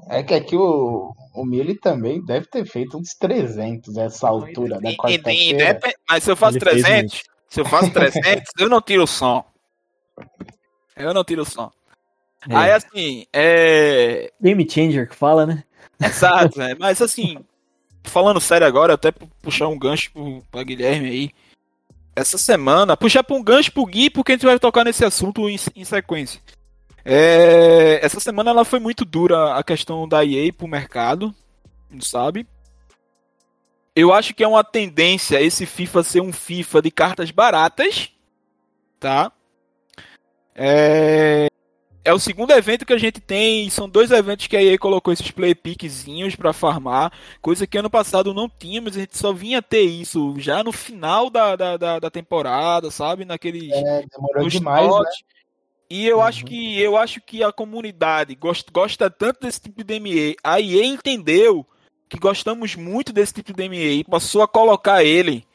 [0.09, 4.91] É que aqui o, o Mili também deve ter feito uns 300 nessa altura da
[4.93, 5.79] quarta-feira.
[6.09, 9.07] Mas se eu faço Ele fez 300, se eu faço 300, eu não tiro o
[9.07, 9.43] som.
[10.95, 11.71] Eu não tiro o som.
[12.49, 12.55] É.
[12.55, 14.31] Aí assim, é.
[14.41, 15.63] Game Changer que fala, né?
[16.03, 16.75] Exato, é.
[16.75, 17.37] Mas assim,
[18.03, 19.11] falando sério agora, até
[19.41, 21.31] puxar um gancho pro, pra Guilherme aí.
[22.15, 25.49] Essa semana, puxar pra um gancho pro Gui, porque a gente vai tocar nesse assunto
[25.49, 26.41] em, em sequência.
[27.03, 31.33] É, essa semana ela foi muito dura a questão da EA pro mercado,
[31.89, 32.47] não sabe?
[33.95, 38.09] Eu acho que é uma tendência esse FIFA ser um FIFA de cartas baratas,
[38.99, 39.31] tá?
[40.55, 41.47] É,
[42.03, 45.11] é o segundo evento que a gente tem, são dois eventos que a EA colocou
[45.11, 47.11] esses play pickzinhos para farmar,
[47.41, 51.29] coisa que ano passado não tínhamos, a gente só vinha ter isso já no final
[51.29, 53.25] da, da, da, da temporada, sabe?
[53.25, 53.71] Naqueles.
[53.71, 55.03] É, demorou demais, né?
[55.91, 56.23] E eu uhum.
[56.23, 60.37] acho que eu acho que a comunidade gosta, gosta tanto desse tipo de ME.
[60.41, 61.67] A EA entendeu
[62.07, 65.45] que gostamos muito desse tipo de ME e passou a colocar ele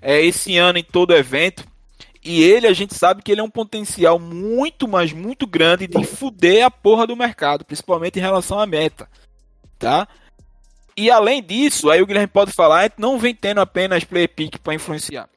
[0.00, 1.64] é, esse ano em todo evento
[2.24, 6.04] e ele, a gente sabe que ele é um potencial muito, mas muito grande de
[6.04, 9.08] fuder a porra do mercado, principalmente em relação à meta,
[9.76, 10.06] tá?
[10.96, 14.74] E além disso, aí o Guilherme pode falar, não vem tendo apenas play pick para
[14.74, 15.28] influenciar.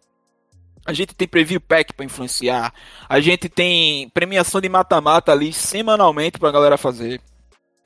[0.85, 2.73] A gente tem preview pack para influenciar.
[3.07, 7.21] A gente tem premiação de mata-mata ali semanalmente pra galera fazer,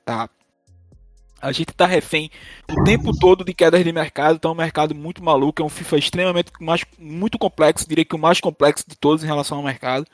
[0.04, 0.28] tá?
[1.40, 2.30] A gente tá refém
[2.68, 5.68] o tempo todo de quedas de mercado, então é um mercado muito maluco, é um
[5.68, 9.64] FIFA extremamente mais, muito complexo, diria que o mais complexo de todos em relação ao
[9.64, 10.04] mercado.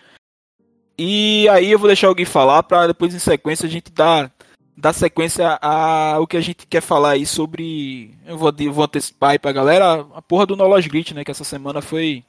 [0.98, 4.30] E aí eu vou deixar alguém falar para depois em sequência a gente dar,
[4.76, 8.14] dar sequência a o que a gente quer falar aí sobre.
[8.26, 11.24] Eu vou, vou antecipar aí pra galera a porra do Knowledge Glitch, né?
[11.24, 12.22] Que essa semana foi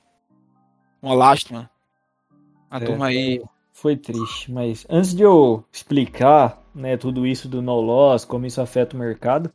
[1.01, 1.69] uma lástima.
[2.69, 3.41] A é, turma aí.
[3.71, 8.61] Foi triste, mas antes de eu explicar né, tudo isso do no loss, como isso
[8.61, 9.51] afeta o mercado.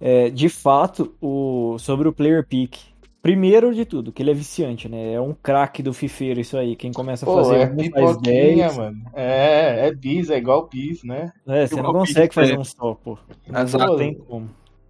[0.00, 2.76] É, de fato, o, sobre o player pick.
[3.20, 5.14] Primeiro de tudo, que ele é viciante, né?
[5.14, 6.76] É um craque do fifeiro isso aí.
[6.76, 8.76] Quem começa a Pô, fazer é um 10...
[8.76, 9.02] mano.
[9.12, 11.32] É, é bis, é igual bis, né?
[11.46, 12.58] É, você não consegue fazer é.
[12.58, 13.18] um só, pô.
[13.48, 14.48] Não, não tem como.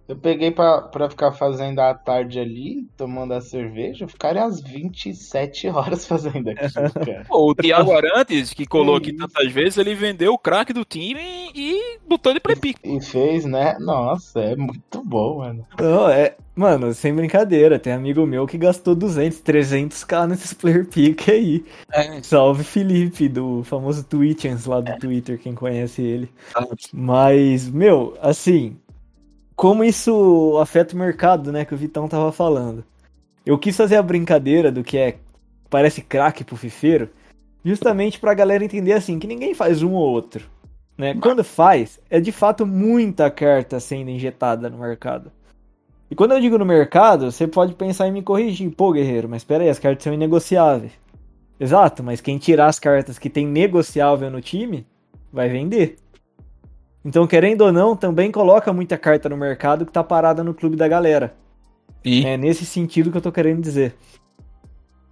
[0.09, 5.67] Eu peguei pra, pra ficar fazendo à tarde ali, tomando a cerveja, ficaria às 27
[5.67, 6.71] horas fazendo aquilo,
[7.05, 7.25] cara.
[7.27, 11.51] Pô, o Thiago Arantes, que colou aqui tantas vezes, ele vendeu o craque do time
[11.53, 12.79] e botou ele pra pique.
[12.83, 13.77] E fez, né?
[13.79, 15.63] Nossa, é muito bom, mano.
[15.79, 16.35] Não, é...
[16.55, 21.63] Mano, sem brincadeira, tem amigo meu que gastou 200, 300k nesses player pick aí.
[21.93, 22.21] É.
[22.21, 24.97] Salve Felipe, do famoso Twitchens lá do é.
[24.97, 26.29] Twitter, quem conhece ele.
[26.91, 28.75] Mas, meu, assim,
[29.59, 31.65] como isso afeta o mercado, né?
[31.65, 32.81] Que o Vitão tava falando.
[33.45, 35.17] Eu quis fazer a brincadeira do que é
[35.69, 37.09] parece craque pro fifeiro,
[37.61, 40.49] justamente pra galera entender assim, que ninguém faz um ou outro.
[40.97, 41.13] Né?
[41.15, 45.29] Quando faz, é de fato muita carta sendo injetada no mercado.
[46.09, 48.71] E quando eu digo no mercado, você pode pensar em me corrigir.
[48.71, 50.93] Pô, guerreiro, mas espera aí, as cartas são inegociáveis.
[51.59, 54.87] Exato, mas quem tirar as cartas que tem negociável no time,
[55.33, 55.97] vai vender.
[57.03, 60.75] Então, querendo ou não, também coloca muita carta no mercado que tá parada no clube
[60.75, 61.33] da galera.
[62.03, 62.25] E?
[62.25, 63.95] É nesse sentido que eu tô querendo dizer.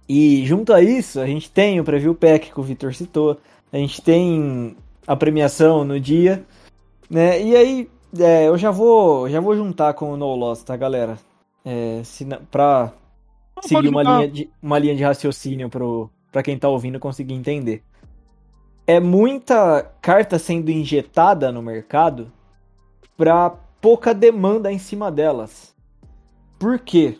[0.08, 3.38] E junto a isso, a gente tem o Preview Pack que o Victor citou,
[3.72, 6.44] a gente tem a premiação no dia,
[7.10, 7.42] né?
[7.42, 11.18] E aí, é, eu já vou, já vou juntar com o No Loss, tá, galera?
[11.64, 12.92] É, se, pra
[13.56, 17.34] Não, seguir uma linha, de, uma linha de raciocínio pro, pra quem tá ouvindo conseguir
[17.34, 17.82] entender
[18.88, 22.32] é muita carta sendo injetada no mercado
[23.18, 23.50] para
[23.82, 25.76] pouca demanda em cima delas.
[26.58, 27.18] Por quê?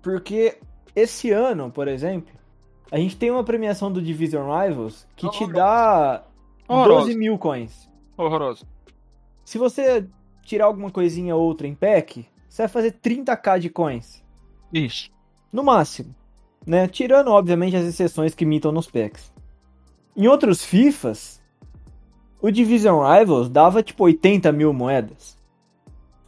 [0.00, 0.56] Porque
[0.96, 2.32] esse ano, por exemplo,
[2.90, 6.24] a gente tem uma premiação do Division Rivals que te dá
[6.66, 7.06] Horroroso.
[7.06, 7.86] 12 mil coins.
[8.16, 8.66] Horroroso.
[9.44, 10.08] Se você
[10.42, 14.24] tirar alguma coisinha ou outra em pack, você vai fazer 30k de coins.
[14.72, 15.10] Isso.
[15.52, 16.14] No máximo.
[16.66, 16.88] Né?
[16.88, 19.31] Tirando, obviamente, as exceções que mitam nos packs.
[20.16, 21.40] Em outros FIFAs,
[22.40, 25.38] o Division Rivals dava tipo 80 mil moedas.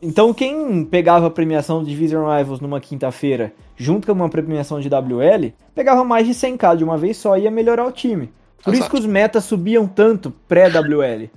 [0.00, 4.88] Então quem pegava a premiação do Division Rivals numa quinta-feira, junto com uma premiação de
[4.88, 8.32] WL, pegava mais de 100k de uma vez só e ia melhorar o time.
[8.62, 8.78] Por Exato.
[8.78, 11.28] isso que os metas subiam tanto pré-WL.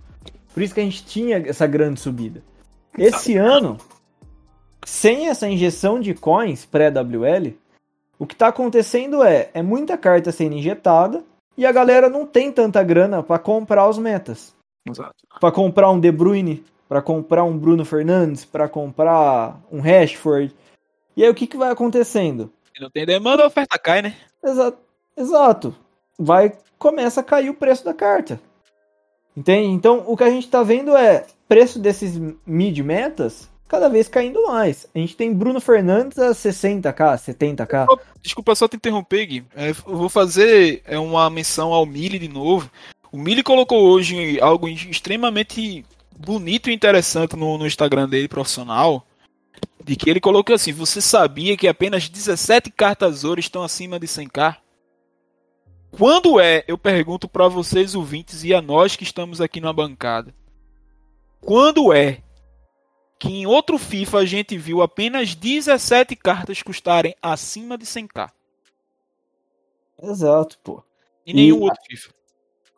[0.53, 2.41] Por isso que a gente tinha essa grande subida.
[2.97, 3.77] Esse ano,
[4.85, 7.53] sem essa injeção de coins pré-WL,
[8.17, 11.23] o que está acontecendo é, é muita carta sendo injetada,
[11.57, 14.55] e a galera não tem tanta grana para comprar os metas.
[14.87, 15.15] Exato.
[15.39, 20.55] Para comprar um De Bruyne, para comprar um Bruno Fernandes, para comprar um Rashford.
[21.15, 22.51] E aí o que, que vai acontecendo?
[22.73, 24.15] Se não tem demanda, a oferta cai, né?
[24.43, 24.77] Exato.
[25.17, 25.75] Exato.
[26.17, 28.39] Vai começa a cair o preço da carta.
[29.35, 29.69] Entende?
[29.69, 34.47] Então o que a gente tá vendo é preço desses mid metas cada vez caindo
[34.47, 34.87] mais.
[34.95, 37.99] A gente tem Bruno Fernandes a 60k, 70k.
[38.21, 39.45] Desculpa só te interromper, Gui.
[39.55, 42.69] É, vou fazer é, uma menção ao Mili de novo.
[43.11, 45.85] O Mili colocou hoje algo extremamente
[46.17, 49.05] bonito e interessante no, no Instagram dele, profissional,
[49.83, 54.07] de que ele colocou assim: você sabia que apenas 17 cartas ouro estão acima de
[54.07, 54.57] 100k?
[55.91, 60.33] Quando é, eu pergunto para vocês ouvintes e a nós que estamos aqui na bancada.
[61.39, 62.21] Quando é
[63.19, 68.29] que em outro FIFA a gente viu apenas 17 cartas custarem acima de 100k?
[70.01, 70.83] Exato, pô.
[71.25, 72.13] Em nenhum E- outro FIFA.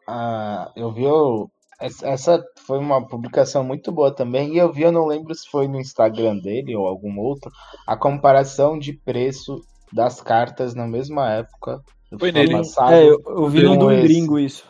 [0.08, 1.06] Ah, eu vi.
[1.06, 1.50] o-
[1.80, 4.54] essa- foi uma publicação muito boa também.
[4.54, 7.50] E eu vi, eu não lembro se foi no Instagram dele ou algum outro,
[7.88, 9.62] a comparação de preço
[9.94, 12.52] das cartas na mesma época do Foi nele.
[12.54, 12.92] passado.
[12.94, 14.04] É, eu, eu vi no esse.
[14.04, 14.66] gringo isso.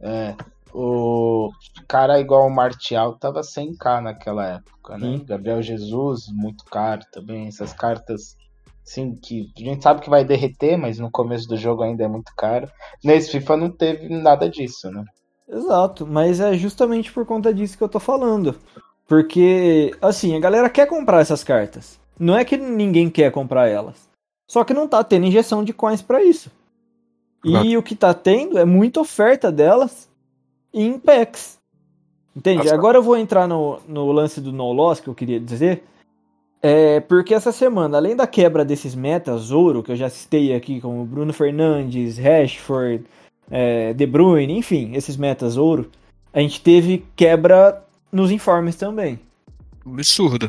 [0.00, 0.34] É,
[0.80, 1.50] o
[1.88, 5.18] cara igual o Martial tava 100k naquela época, né?
[5.18, 5.24] Sim.
[5.24, 7.48] Gabriel Jesus, muito caro também.
[7.48, 8.36] Essas cartas,
[8.84, 12.08] sim, que a gente sabe que vai derreter, mas no começo do jogo ainda é
[12.08, 12.70] muito caro.
[13.02, 15.04] Nesse FIFA não teve nada disso, né?
[15.48, 18.54] Exato, mas é justamente por conta disso que eu tô falando.
[19.08, 21.98] Porque, assim, a galera quer comprar essas cartas.
[22.18, 24.08] Não é que ninguém quer comprar elas.
[24.46, 26.50] Só que não tá tendo injeção de coins pra isso.
[27.44, 30.08] E o que tá tendo é muita oferta delas
[30.72, 31.58] em packs.
[32.34, 32.64] Entende?
[32.64, 32.74] Nossa.
[32.74, 35.82] Agora eu vou entrar no, no lance do no loss que eu queria dizer.
[36.60, 40.80] É porque essa semana, além da quebra desses metas ouro, que eu já citei aqui,
[40.80, 43.04] como Bruno Fernandes, Rashford,
[43.50, 45.90] é, De Bruyne, enfim, esses metas ouro,
[46.32, 49.20] a gente teve quebra nos informes também.
[49.86, 50.48] Absurdo.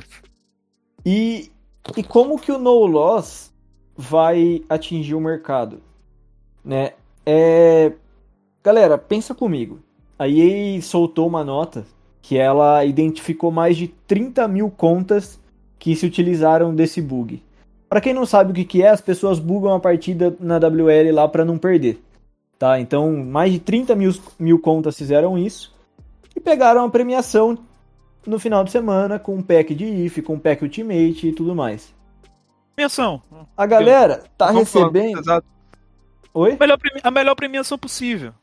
[1.05, 1.51] E,
[1.95, 3.53] e como que o no loss
[3.95, 5.79] vai atingir o mercado?
[6.63, 6.93] Né?
[7.25, 7.93] É...
[8.63, 9.79] Galera, pensa comigo.
[10.19, 11.85] A EA soltou uma nota
[12.21, 15.39] que ela identificou mais de 30 mil contas
[15.79, 17.41] que se utilizaram desse bug.
[17.87, 21.11] Para quem não sabe o que, que é, as pessoas bugam a partida na WL
[21.13, 22.03] lá para não perder.
[22.59, 22.79] Tá?
[22.79, 25.73] Então, mais de 30 mil, mil contas fizeram isso
[26.35, 27.57] e pegaram a premiação
[28.27, 31.55] no final de semana com um pack de IF, com um pack Ultimate e tudo
[31.55, 31.95] mais.
[32.75, 33.21] Premiação.
[33.55, 34.51] A galera tá
[34.91, 35.23] recebendo.
[36.33, 36.53] Oi?
[36.53, 38.33] A melhor, premi- a melhor premiação possível.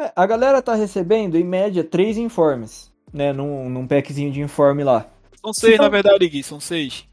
[0.00, 3.32] É, a galera tá recebendo, em média, três informes, né?
[3.32, 5.08] Num, num packzinho de informe lá.
[5.44, 7.04] São seis, for- na verdade, Gui, são seis.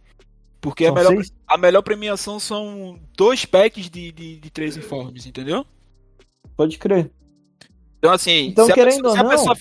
[0.61, 1.31] Porque a São melhor, seis?
[1.47, 5.65] a melhor premiação são dois packs de, de, de três informes, entendeu?
[6.55, 7.11] Pode crer.
[7.97, 9.55] Então, assim, Então, se, a pessoa, se a pessoa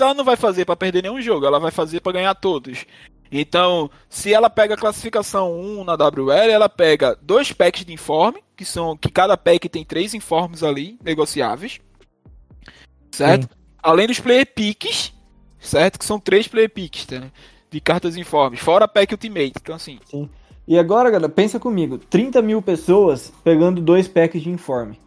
[0.00, 2.84] ela não vai fazer pra perder nenhum jogo, ela vai fazer pra ganhar todos.
[3.30, 8.42] Então, se ela pega a classificação 1 na WL, ela pega dois packs de informe,
[8.56, 11.80] que são que cada pack tem três informes ali, negociáveis.
[13.16, 13.48] Certo?
[13.82, 15.12] Além dos player picks,
[15.58, 15.98] certo?
[15.98, 17.30] Que são três player picks, tá, né?
[17.70, 19.54] De cartas informes, fora pack ultimate.
[19.60, 19.98] Então, assim,
[20.68, 25.00] E agora, galera, pensa comigo: 30 mil pessoas pegando dois packs de informe.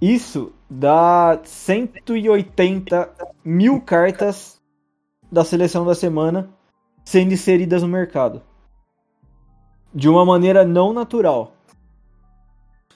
[0.00, 3.08] Isso dá 180
[3.44, 4.60] mil cartas
[5.30, 6.50] da seleção da semana
[7.04, 8.42] sendo inseridas no mercado.
[9.94, 11.52] De uma maneira não natural.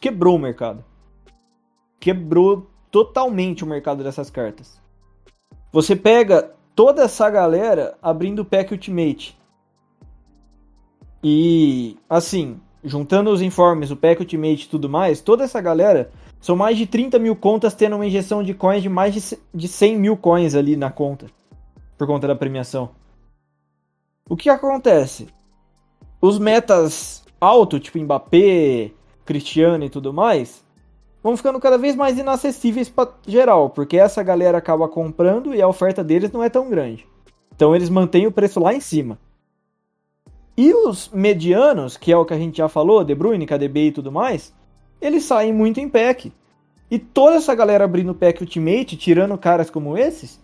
[0.01, 0.85] Quebrou o mercado.
[2.01, 4.81] Quebrou totalmente o mercado dessas cartas.
[5.73, 9.37] Você pega toda essa galera abrindo o pack Ultimate.
[11.25, 16.55] E, assim, juntando os informes, o pack Ultimate e tudo mais, toda essa galera, são
[16.55, 19.69] mais de 30 mil contas tendo uma injeção de coins de mais de c- de
[19.69, 21.27] 100 mil coins ali na conta.
[21.97, 22.91] Por conta da premiação.
[24.29, 25.29] O que acontece?
[26.21, 28.91] Os metas alto, tipo Mbappé,
[29.25, 30.62] Cristiano e tudo mais,
[31.23, 35.69] vão ficando cada vez mais inacessíveis para geral, porque essa galera acaba comprando e a
[35.69, 37.07] oferta deles não é tão grande.
[37.55, 39.19] Então eles mantêm o preço lá em cima.
[40.57, 43.93] E os medianos, que é o que a gente já falou, De Bruyne, KDB e
[43.93, 44.53] tudo mais,
[45.01, 46.33] eles saem muito em pack.
[46.91, 50.39] E toda essa galera abrindo pack Ultimate, tirando caras como esses,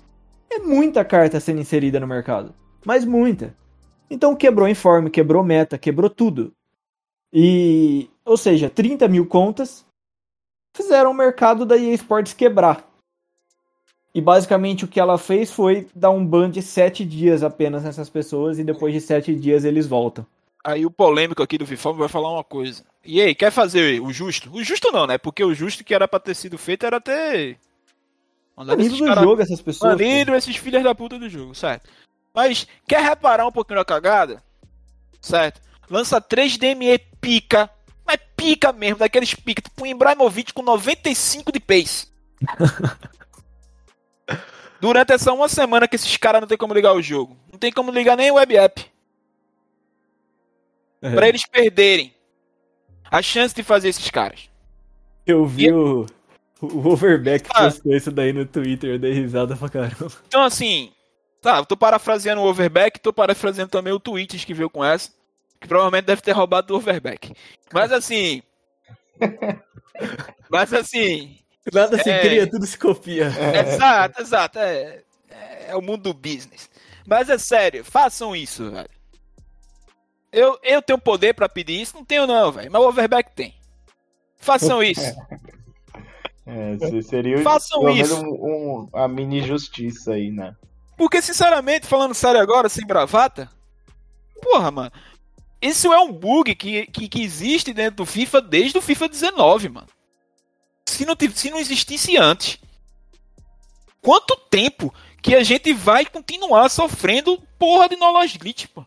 [0.51, 2.55] é muita carta sendo inserida no mercado.
[2.87, 3.55] Mas muita.
[4.11, 6.53] Então quebrou informe, quebrou meta, quebrou tudo.
[7.31, 9.85] E, ou seja, 30 mil contas
[10.79, 12.83] fizeram o mercado da EA Sports quebrar.
[14.15, 18.09] E basicamente o que ela fez foi dar um ban de 7 dias apenas nessas
[18.09, 20.27] pessoas e depois de 7 dias eles voltam.
[20.65, 22.83] Aí o polêmico aqui do FIFA vai falar uma coisa.
[23.05, 24.51] E aí, quer fazer o justo?
[24.53, 25.17] O justo não, né?
[25.19, 27.59] Porque o justo que era pra ter sido feito era ter.
[28.57, 29.97] Mandado esses do cara- jogo essas pessoas.
[29.97, 31.89] Banido esses filhos da puta do jogo, certo?
[32.35, 34.43] Mas quer reparar um pouquinho na cagada?
[35.21, 35.61] Certo?
[35.89, 37.71] Lança 3 DME pica.
[38.39, 39.61] Pica mesmo, daqueles pica.
[39.61, 42.07] Tipo um Ibrahimovic com 95 de pace.
[44.81, 47.37] Durante essa uma semana que esses caras não tem como ligar o jogo.
[47.53, 48.87] Não tem como ligar nem o web app.
[51.03, 51.15] É.
[51.15, 52.15] Pra eles perderem
[53.11, 54.49] a chance de fazer esses caras.
[55.27, 56.07] Eu vi o,
[56.61, 57.65] o Overback Ah.
[57.65, 60.13] postou isso daí no Twitter, eu dei risada pra caramba.
[60.29, 60.93] Então, assim,
[61.43, 65.11] tá, eu tô parafraseando o Overback, tô parafraseando também o Twitch que veio com essa.
[65.61, 67.35] Que provavelmente deve ter roubado do Overback.
[67.73, 68.43] Mas assim.
[70.51, 71.39] mas assim.
[71.73, 72.21] Nada se É.
[72.21, 73.27] cria, tudo se copia.
[73.67, 74.59] Exato, exato.
[74.59, 75.03] É,
[75.69, 76.71] é o mundo do business.
[77.07, 78.89] Mas é sério, façam isso, velho.
[80.31, 81.97] Eu, eu tenho poder pra pedir isso?
[81.97, 82.71] Não tenho, não, velho.
[82.71, 83.55] Mas o Overback tem.
[84.37, 85.01] Façam isso.
[86.47, 88.15] É, se- seria Façam pelo isso.
[88.17, 90.55] um, um- uma mini justiça aí, né?
[90.97, 93.49] Porque, sinceramente, falando sério agora, sem bravata,
[94.43, 94.93] porra, mano.
[95.61, 99.69] Isso é um bug que, que, que existe dentro do FIFA desde o FIFA 19,
[99.69, 99.89] mano.
[100.87, 102.59] Se não, se não existisse antes.
[104.01, 108.87] Quanto tempo que a gente vai continuar sofrendo porra de knowledge glitch, pô?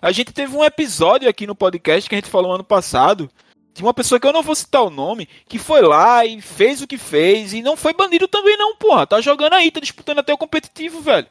[0.00, 3.30] A gente teve um episódio aqui no podcast que a gente falou ano passado
[3.74, 6.82] de uma pessoa que eu não vou citar o nome, que foi lá e fez
[6.82, 9.06] o que fez e não foi banido também não, porra.
[9.06, 11.26] Tá jogando aí, tá disputando até o competitivo, velho.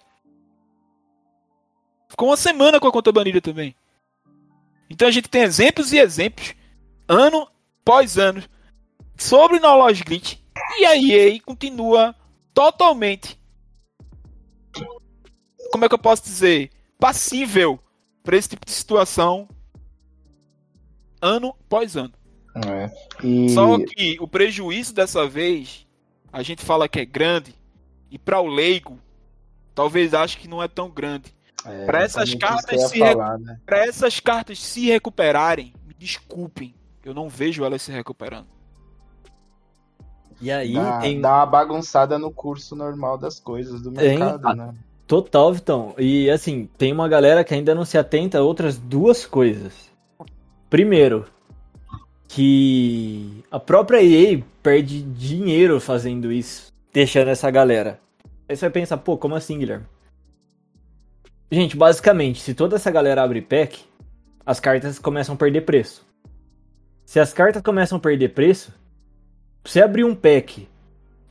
[2.09, 3.75] Ficou uma semana com a conta banida também.
[4.89, 6.55] Então a gente tem exemplos e exemplos,
[7.07, 7.47] ano
[7.81, 8.43] após ano,
[9.17, 10.37] sobre Knowledge Glitch.
[10.79, 12.15] E a EA continua
[12.53, 13.39] totalmente.
[15.71, 16.71] Como é que eu posso dizer?
[16.97, 17.79] Passível
[18.23, 19.47] para esse tipo de situação.
[21.21, 22.13] Ano após ano.
[22.55, 22.91] É.
[23.23, 25.87] E Só que o prejuízo dessa vez,
[26.31, 27.53] a gente fala que é grande,
[28.09, 28.99] e para o leigo,
[29.75, 31.33] talvez ache que não é tão grande.
[31.65, 33.59] É, pra essas cartas se falar, né?
[33.65, 38.47] Para essas cartas se recuperarem, me desculpem, eu não vejo elas se recuperando.
[40.41, 44.17] E aí Dá, tem dá uma bagunçada no curso normal das coisas do Tem.
[44.17, 44.73] mercado, Ah, né?
[45.05, 45.93] total, Vitão.
[45.97, 49.73] E assim, tem uma galera que ainda não se atenta a outras duas coisas.
[50.69, 51.25] Primeiro,
[52.27, 57.99] que a própria EA perde dinheiro fazendo isso, deixando essa galera.
[58.47, 59.85] Aí você vai pensar, pô, como assim, Guilherme?
[61.51, 63.83] Gente, basicamente, se toda essa galera abre pack,
[64.45, 66.05] as cartas começam a perder preço.
[67.05, 68.71] Se as cartas começam a perder preço,
[69.63, 70.67] você abrir um pack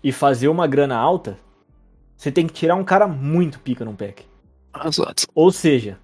[0.03, 1.39] e fazer uma grana alta,
[2.17, 4.25] você tem que tirar um cara muito pica num pack.
[5.35, 5.99] Ou seja,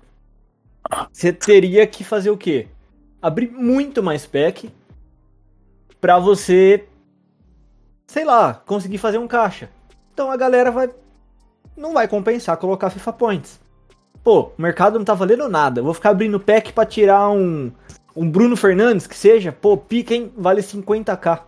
[1.13, 2.69] você teria que fazer o quê?
[3.21, 4.71] Abrir muito mais pack
[6.01, 6.87] pra você,
[8.07, 9.69] sei lá, conseguir fazer um caixa.
[10.13, 10.89] Então a galera vai
[11.77, 13.64] não vai compensar colocar FIFA Points.
[14.25, 15.83] Pô, o mercado não tá valendo nada.
[15.83, 17.71] Vou ficar abrindo pack pra tirar um
[18.17, 20.33] um Bruno Fernandes que seja, pô, pica, hein?
[20.37, 21.41] Vale 50k.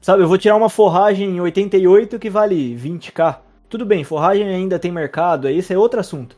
[0.00, 3.38] Sabe, eu vou tirar uma forragem em 88 que vale 20k.
[3.68, 6.36] Tudo bem, forragem ainda tem mercado, esse é outro assunto.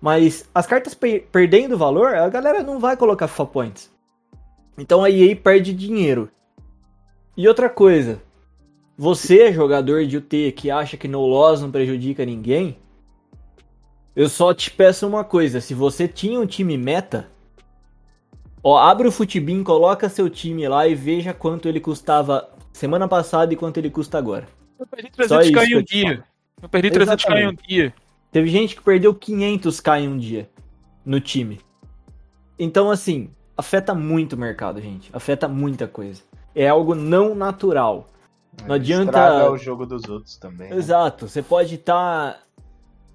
[0.00, 3.90] Mas as cartas per- perdendo valor, a galera não vai colocar FIFA Points.
[4.78, 6.30] Então a EA perde dinheiro.
[7.36, 8.20] E outra coisa,
[8.96, 12.78] você, jogador de UT que acha que no loss não prejudica ninguém,
[14.14, 17.28] eu só te peço uma coisa, se você tinha um time meta,
[18.62, 23.52] ó, abre o Futibin, coloca seu time lá e veja quanto ele custava semana passada
[23.52, 24.46] e quanto ele custa agora.
[24.78, 26.24] Eu perdi Só 300 isso k que em um dia.
[26.62, 27.94] Eu perdi 300 k em um dia.
[28.30, 30.48] Teve gente que perdeu 500k em um dia
[31.04, 31.60] no time.
[32.58, 35.10] Então, assim, afeta muito o mercado, gente.
[35.12, 36.22] Afeta muita coisa.
[36.54, 38.08] É algo não natural.
[38.66, 40.70] Não adianta- Estraga o jogo dos outros também.
[40.70, 40.76] né?
[40.76, 41.28] Exato.
[41.28, 42.40] Você pode estar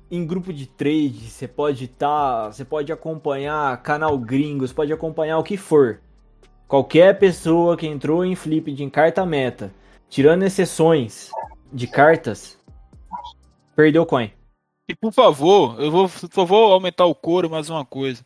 [0.10, 5.38] em grupo de trade, você pode estar, você pode acompanhar canal gringo, você pode acompanhar
[5.38, 6.00] o que for.
[6.68, 9.74] Qualquer pessoa que entrou em flip de carta meta,
[10.10, 11.30] tirando exceções
[11.72, 12.58] de cartas,
[13.76, 14.32] perdeu coin.
[14.90, 18.26] E por favor, eu vou, só vou aumentar o coro mais uma coisa.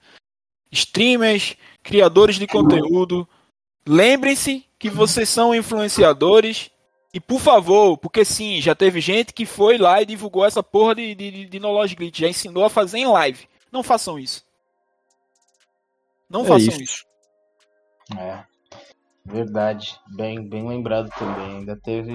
[0.71, 3.27] Streamers, criadores de conteúdo,
[3.87, 6.71] lembrem-se que vocês são influenciadores.
[7.13, 10.95] E por favor, porque sim, já teve gente que foi lá e divulgou essa porra
[10.95, 13.47] de, de, de Knowledge Glitch, já ensinou a fazer em live.
[13.71, 14.45] Não façam isso.
[16.29, 16.81] Não É façam isso.
[16.81, 17.05] isso.
[18.17, 18.43] É.
[19.25, 19.99] Verdade.
[20.15, 21.57] Bem, bem lembrado também.
[21.57, 22.13] Ainda teve,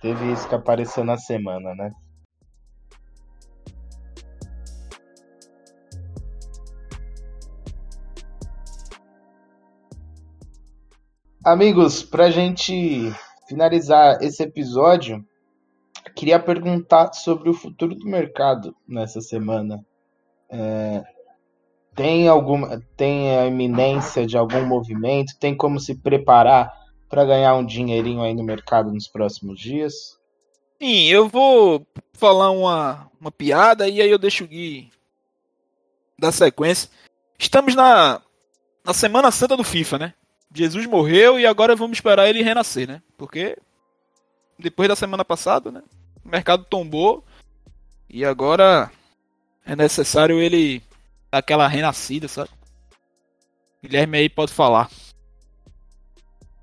[0.00, 1.92] teve isso que apareceu na semana, né?
[11.44, 13.12] Amigos, pra gente
[13.52, 15.22] finalizar esse episódio,
[16.16, 19.84] queria perguntar sobre o futuro do mercado nessa semana.
[20.48, 21.04] É,
[21.94, 25.36] tem alguma tem a iminência de algum movimento?
[25.38, 26.72] Tem como se preparar
[27.10, 30.18] para ganhar um dinheirinho aí no mercado nos próximos dias?
[30.80, 34.90] Sim, eu vou falar uma, uma piada e aí eu deixo o Gui
[36.18, 36.88] dar sequência.
[37.38, 38.22] Estamos na,
[38.82, 40.14] na Semana Santa do FIFA, né?
[40.54, 43.02] Jesus morreu e agora vamos esperar ele renascer, né?
[43.16, 43.56] Porque
[44.58, 45.82] depois da semana passada, né?
[46.24, 47.24] O mercado tombou
[48.08, 48.90] e agora
[49.64, 50.82] é necessário ele
[51.30, 52.50] dar aquela renascida, sabe?
[53.82, 54.90] Guilherme aí pode falar.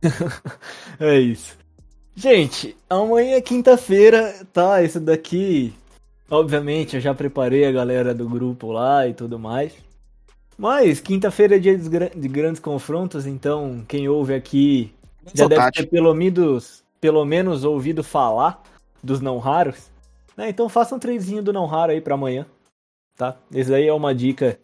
[0.99, 1.57] É isso.
[2.15, 4.83] Gente, amanhã é quinta-feira, tá?
[4.83, 5.73] Isso daqui,
[6.29, 9.73] obviamente, eu já preparei a galera do grupo lá e tudo mais.
[10.59, 14.93] Mas quinta-feira é dia de, gra- de grandes confrontos, então quem ouve aqui
[15.33, 15.83] já deve Tati.
[15.83, 18.61] ter pelo menos, pelo menos ouvido falar
[19.01, 19.89] dos não raros.
[20.35, 20.49] né?
[20.49, 22.45] Então faça um tradezinho do não raro aí pra amanhã,
[23.15, 23.37] tá?
[23.53, 24.59] Esse aí é uma dica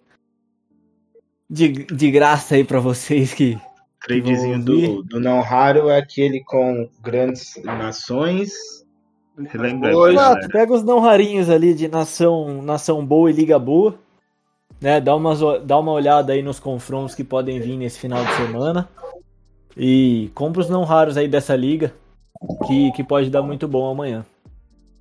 [1.50, 3.58] de, de graça aí pra vocês que
[4.02, 8.52] Tradezinho do, do não raro é aquele com grandes nações.
[9.94, 10.14] Pois.
[10.14, 13.98] Exato, pega os não rarinhos ali de nação, nação boa e liga boa.
[14.82, 18.24] Né, dá, umas, o- dá uma olhada aí nos confrontos que podem vir nesse final
[18.24, 18.88] de semana.
[19.78, 21.94] E compra os não raros aí dessa liga.
[22.68, 24.26] Que, que pode dar muito bom amanhã.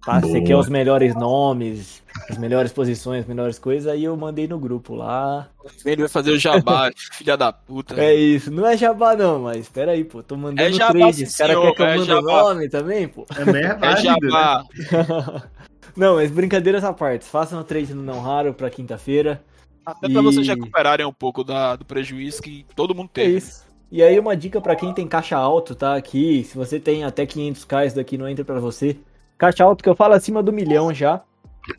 [0.05, 0.20] Tá?
[0.20, 0.45] Você Boa.
[0.45, 4.95] quer os melhores nomes, as melhores posições, as melhores coisas, aí eu mandei no grupo
[4.95, 5.49] lá.
[5.85, 7.99] Ele vai fazer o jabá, filha da puta.
[8.01, 11.27] É isso, não é jabá não, mas espera aí, pô, tô mandando É jabá, trade.
[11.27, 13.25] caras senhor, querem que eu é mande o nome também, pô.
[13.25, 14.31] Também é É válido, né?
[14.31, 14.64] jabá.
[15.97, 17.25] Não, mas brincadeiras à parte.
[17.25, 19.41] Façam o trade no não raro pra quinta-feira.
[19.85, 23.37] Até pra vocês E- recuperarem um pouco da, do prejuízo que todo mundo É teve.
[23.39, 23.64] isso.
[23.91, 25.95] E aí uma dica pra quem tem caixa alto, tá?
[25.95, 28.97] Aqui, se você tem até 500k, isso daqui não entra pra você.
[29.39, 31.22] Caixa alto que eu falo acima do milhão já.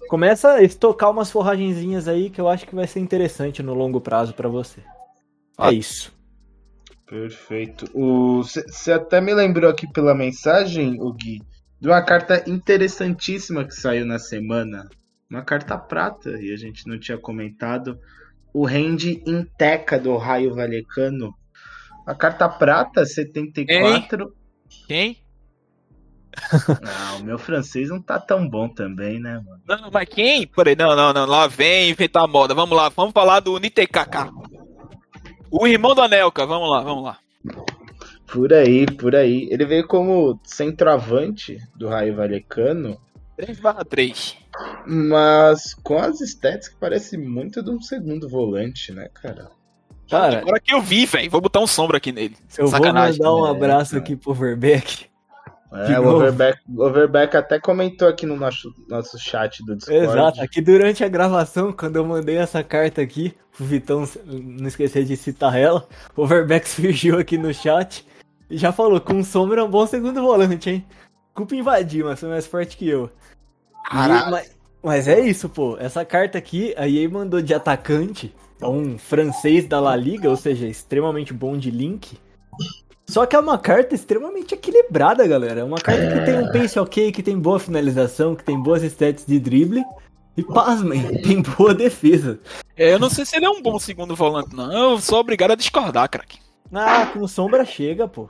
[0.07, 3.99] Começa a estocar umas forragenzinhas aí que eu acho que vai ser interessante no longo
[4.01, 4.81] prazo pra você.
[5.57, 5.69] Ah.
[5.71, 6.13] É isso.
[7.05, 7.85] Perfeito.
[7.93, 11.39] Você até me lembrou aqui pela mensagem, o Gui,
[11.79, 14.89] de uma carta interessantíssima que saiu na semana.
[15.29, 17.99] Uma carta prata, e a gente não tinha comentado.
[18.53, 21.33] O Rende Inteca do Raio Valecano.
[22.05, 24.33] A carta prata, 74.
[24.87, 25.17] Quem?
[26.83, 29.61] Ah, o meu francês não tá tão bom também, né, mano?
[29.67, 30.45] Não, mas quem?
[30.45, 31.25] Peraí, não, não, não.
[31.25, 32.53] Lá vem inventar moda.
[32.53, 34.29] Vamos lá, vamos falar do Nitekaka.
[35.49, 37.17] O irmão do Anelka, vamos lá, vamos lá.
[38.27, 39.47] Por aí, por aí.
[39.49, 42.99] Ele veio como centroavante do Raio Valecano,
[43.37, 44.37] 3 barra 3.
[44.87, 49.49] Mas com as stats que parece muito de um segundo volante, né, cara?
[50.09, 51.29] Cara, Agora que eu vi, velho.
[51.31, 52.37] Vou botar um sombra aqui nele.
[52.57, 53.17] eu Sacanagem.
[53.19, 54.03] vou mandar um né, abraço cara?
[54.03, 55.07] aqui pro Verbeck.
[55.73, 56.17] É, o novo.
[56.17, 60.05] Overback, o Overback até comentou aqui no nosso, nosso chat do Discord.
[60.05, 65.03] Exato, aqui durante a gravação, quando eu mandei essa carta aqui, o Vitão não esquecer
[65.03, 68.05] de citar ela, o Overbeck surgiu aqui no chat
[68.49, 70.85] e já falou, com sombra é um bom segundo volante, hein?
[71.33, 73.07] Culpa invadir, mas foi mais forte que eu.
[73.07, 74.31] E- Caralho.
[74.31, 74.54] mas,
[74.85, 75.75] mas é isso, pô.
[75.79, 78.31] Essa carta aqui, a EA mandou de atacante,
[78.61, 82.19] é um francês da La Liga, ou seja, extremamente bom de link.
[83.07, 85.61] Só que é uma carta extremamente equilibrada, galera.
[85.61, 88.83] É uma carta que tem um pace ok, que tem boa finalização, que tem boas
[88.83, 89.83] stats de drible.
[90.37, 92.39] E pasmem, tem boa defesa.
[92.77, 94.71] É, eu não sei se ele é um bom segundo volante, não.
[94.71, 96.37] Eu sou obrigado a discordar, craque.
[96.71, 98.29] Ah, com sombra chega, pô.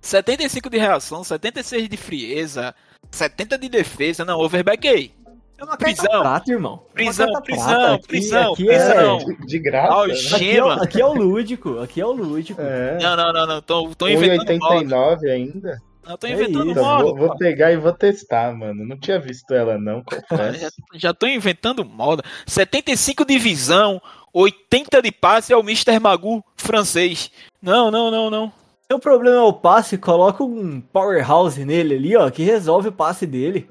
[0.00, 2.74] 75 de reação, 76 de frieza,
[3.10, 4.24] 70 de defesa.
[4.24, 5.12] Não, overback aí.
[5.58, 6.20] É uma carta Prisão.
[6.20, 6.72] prata, irmão.
[6.72, 7.94] É uma Prisão, prisão, prata.
[7.94, 9.16] Aqui- prisão, aqui prisão.
[9.18, 9.24] É...
[9.24, 9.94] De, de graça.
[9.94, 10.14] Ó, né?
[10.14, 12.60] Aqui, é, aqui é o lúdico, aqui é o lúdico.
[12.60, 12.98] É.
[13.02, 13.62] Não, não, não, não.
[13.62, 14.84] Tô, tô inventando moda.
[14.84, 15.82] 1,89 ainda.
[16.06, 16.70] Não, tô É inventando isso.
[16.70, 17.02] Então, moda.
[17.04, 18.86] vou, vou pegar e vou testar, mano.
[18.86, 22.22] Não tinha visto ela, não, Já, já tô inventando moda.
[22.46, 24.00] 75 de visão,
[24.32, 25.98] 80 de passe é o Mr.
[25.98, 27.30] Magu francês.
[27.60, 28.52] Não, não, não, não.
[28.90, 33.26] O problema é o passe, coloca um powerhouse nele ali, ó, que resolve o passe
[33.26, 33.66] dele.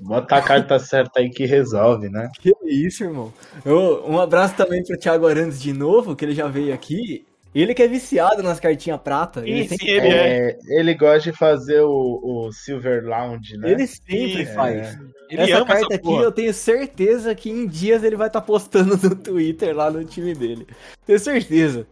[0.00, 2.30] Bota a carta certa aí que resolve, né?
[2.40, 3.32] Que isso, irmão.
[3.64, 7.26] Eu- um abraço também pro Thiago Arantes de novo, que ele já veio aqui.
[7.52, 9.40] Ele que é viciado nas cartinhas prata.
[9.44, 10.38] Ele Sim, sempre, ele é.
[10.50, 13.72] É, ele gosta de fazer o, o Silver Lounge, né?
[13.72, 14.98] ele sempre Sim, faz.
[15.28, 16.22] Ele essa carta essa aqui, porra.
[16.22, 20.32] eu tenho certeza que em dias ele vai estar postando no Twitter lá no time
[20.32, 20.64] dele.
[21.04, 21.86] Tenho certeza.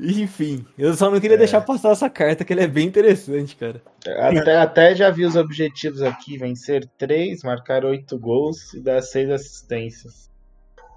[0.00, 1.38] Enfim, eu só não queria É.
[1.38, 3.82] deixar passar essa carta, que ela é bem interessante, cara.
[4.20, 9.30] Até, até já vi os objetivos aqui: vencer 3, marcar 8 gols e dar 6
[9.30, 10.28] assistências.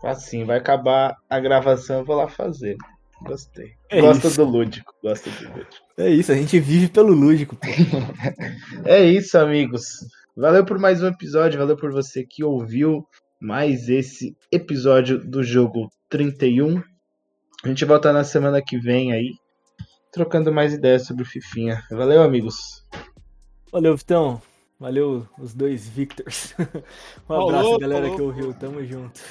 [0.04, 2.76] Assim, vai acabar a gravação, eu vou lá fazer.
[3.24, 3.74] Gostei.
[3.90, 4.44] É gosto isso.
[4.44, 5.76] do lúdico, gosto do lúdico.
[5.98, 7.56] É isso, a gente vive pelo lúdico.
[8.86, 10.00] É isso, amigos.
[10.36, 13.06] Valeu por mais um episódio, valeu por você que ouviu
[13.40, 16.82] mais esse episódio do jogo 31.
[17.64, 19.36] A gente volta na semana que vem aí,
[20.12, 21.84] trocando mais ideias sobre o Fifinha.
[21.92, 22.84] Valeu, amigos.
[23.72, 24.42] Valeu, Vitão.
[24.80, 26.56] Valeu os dois Victors.
[26.58, 28.16] um Falou, abraço, galera falou.
[28.16, 28.54] que ouviu.
[28.56, 29.22] Tamo junto.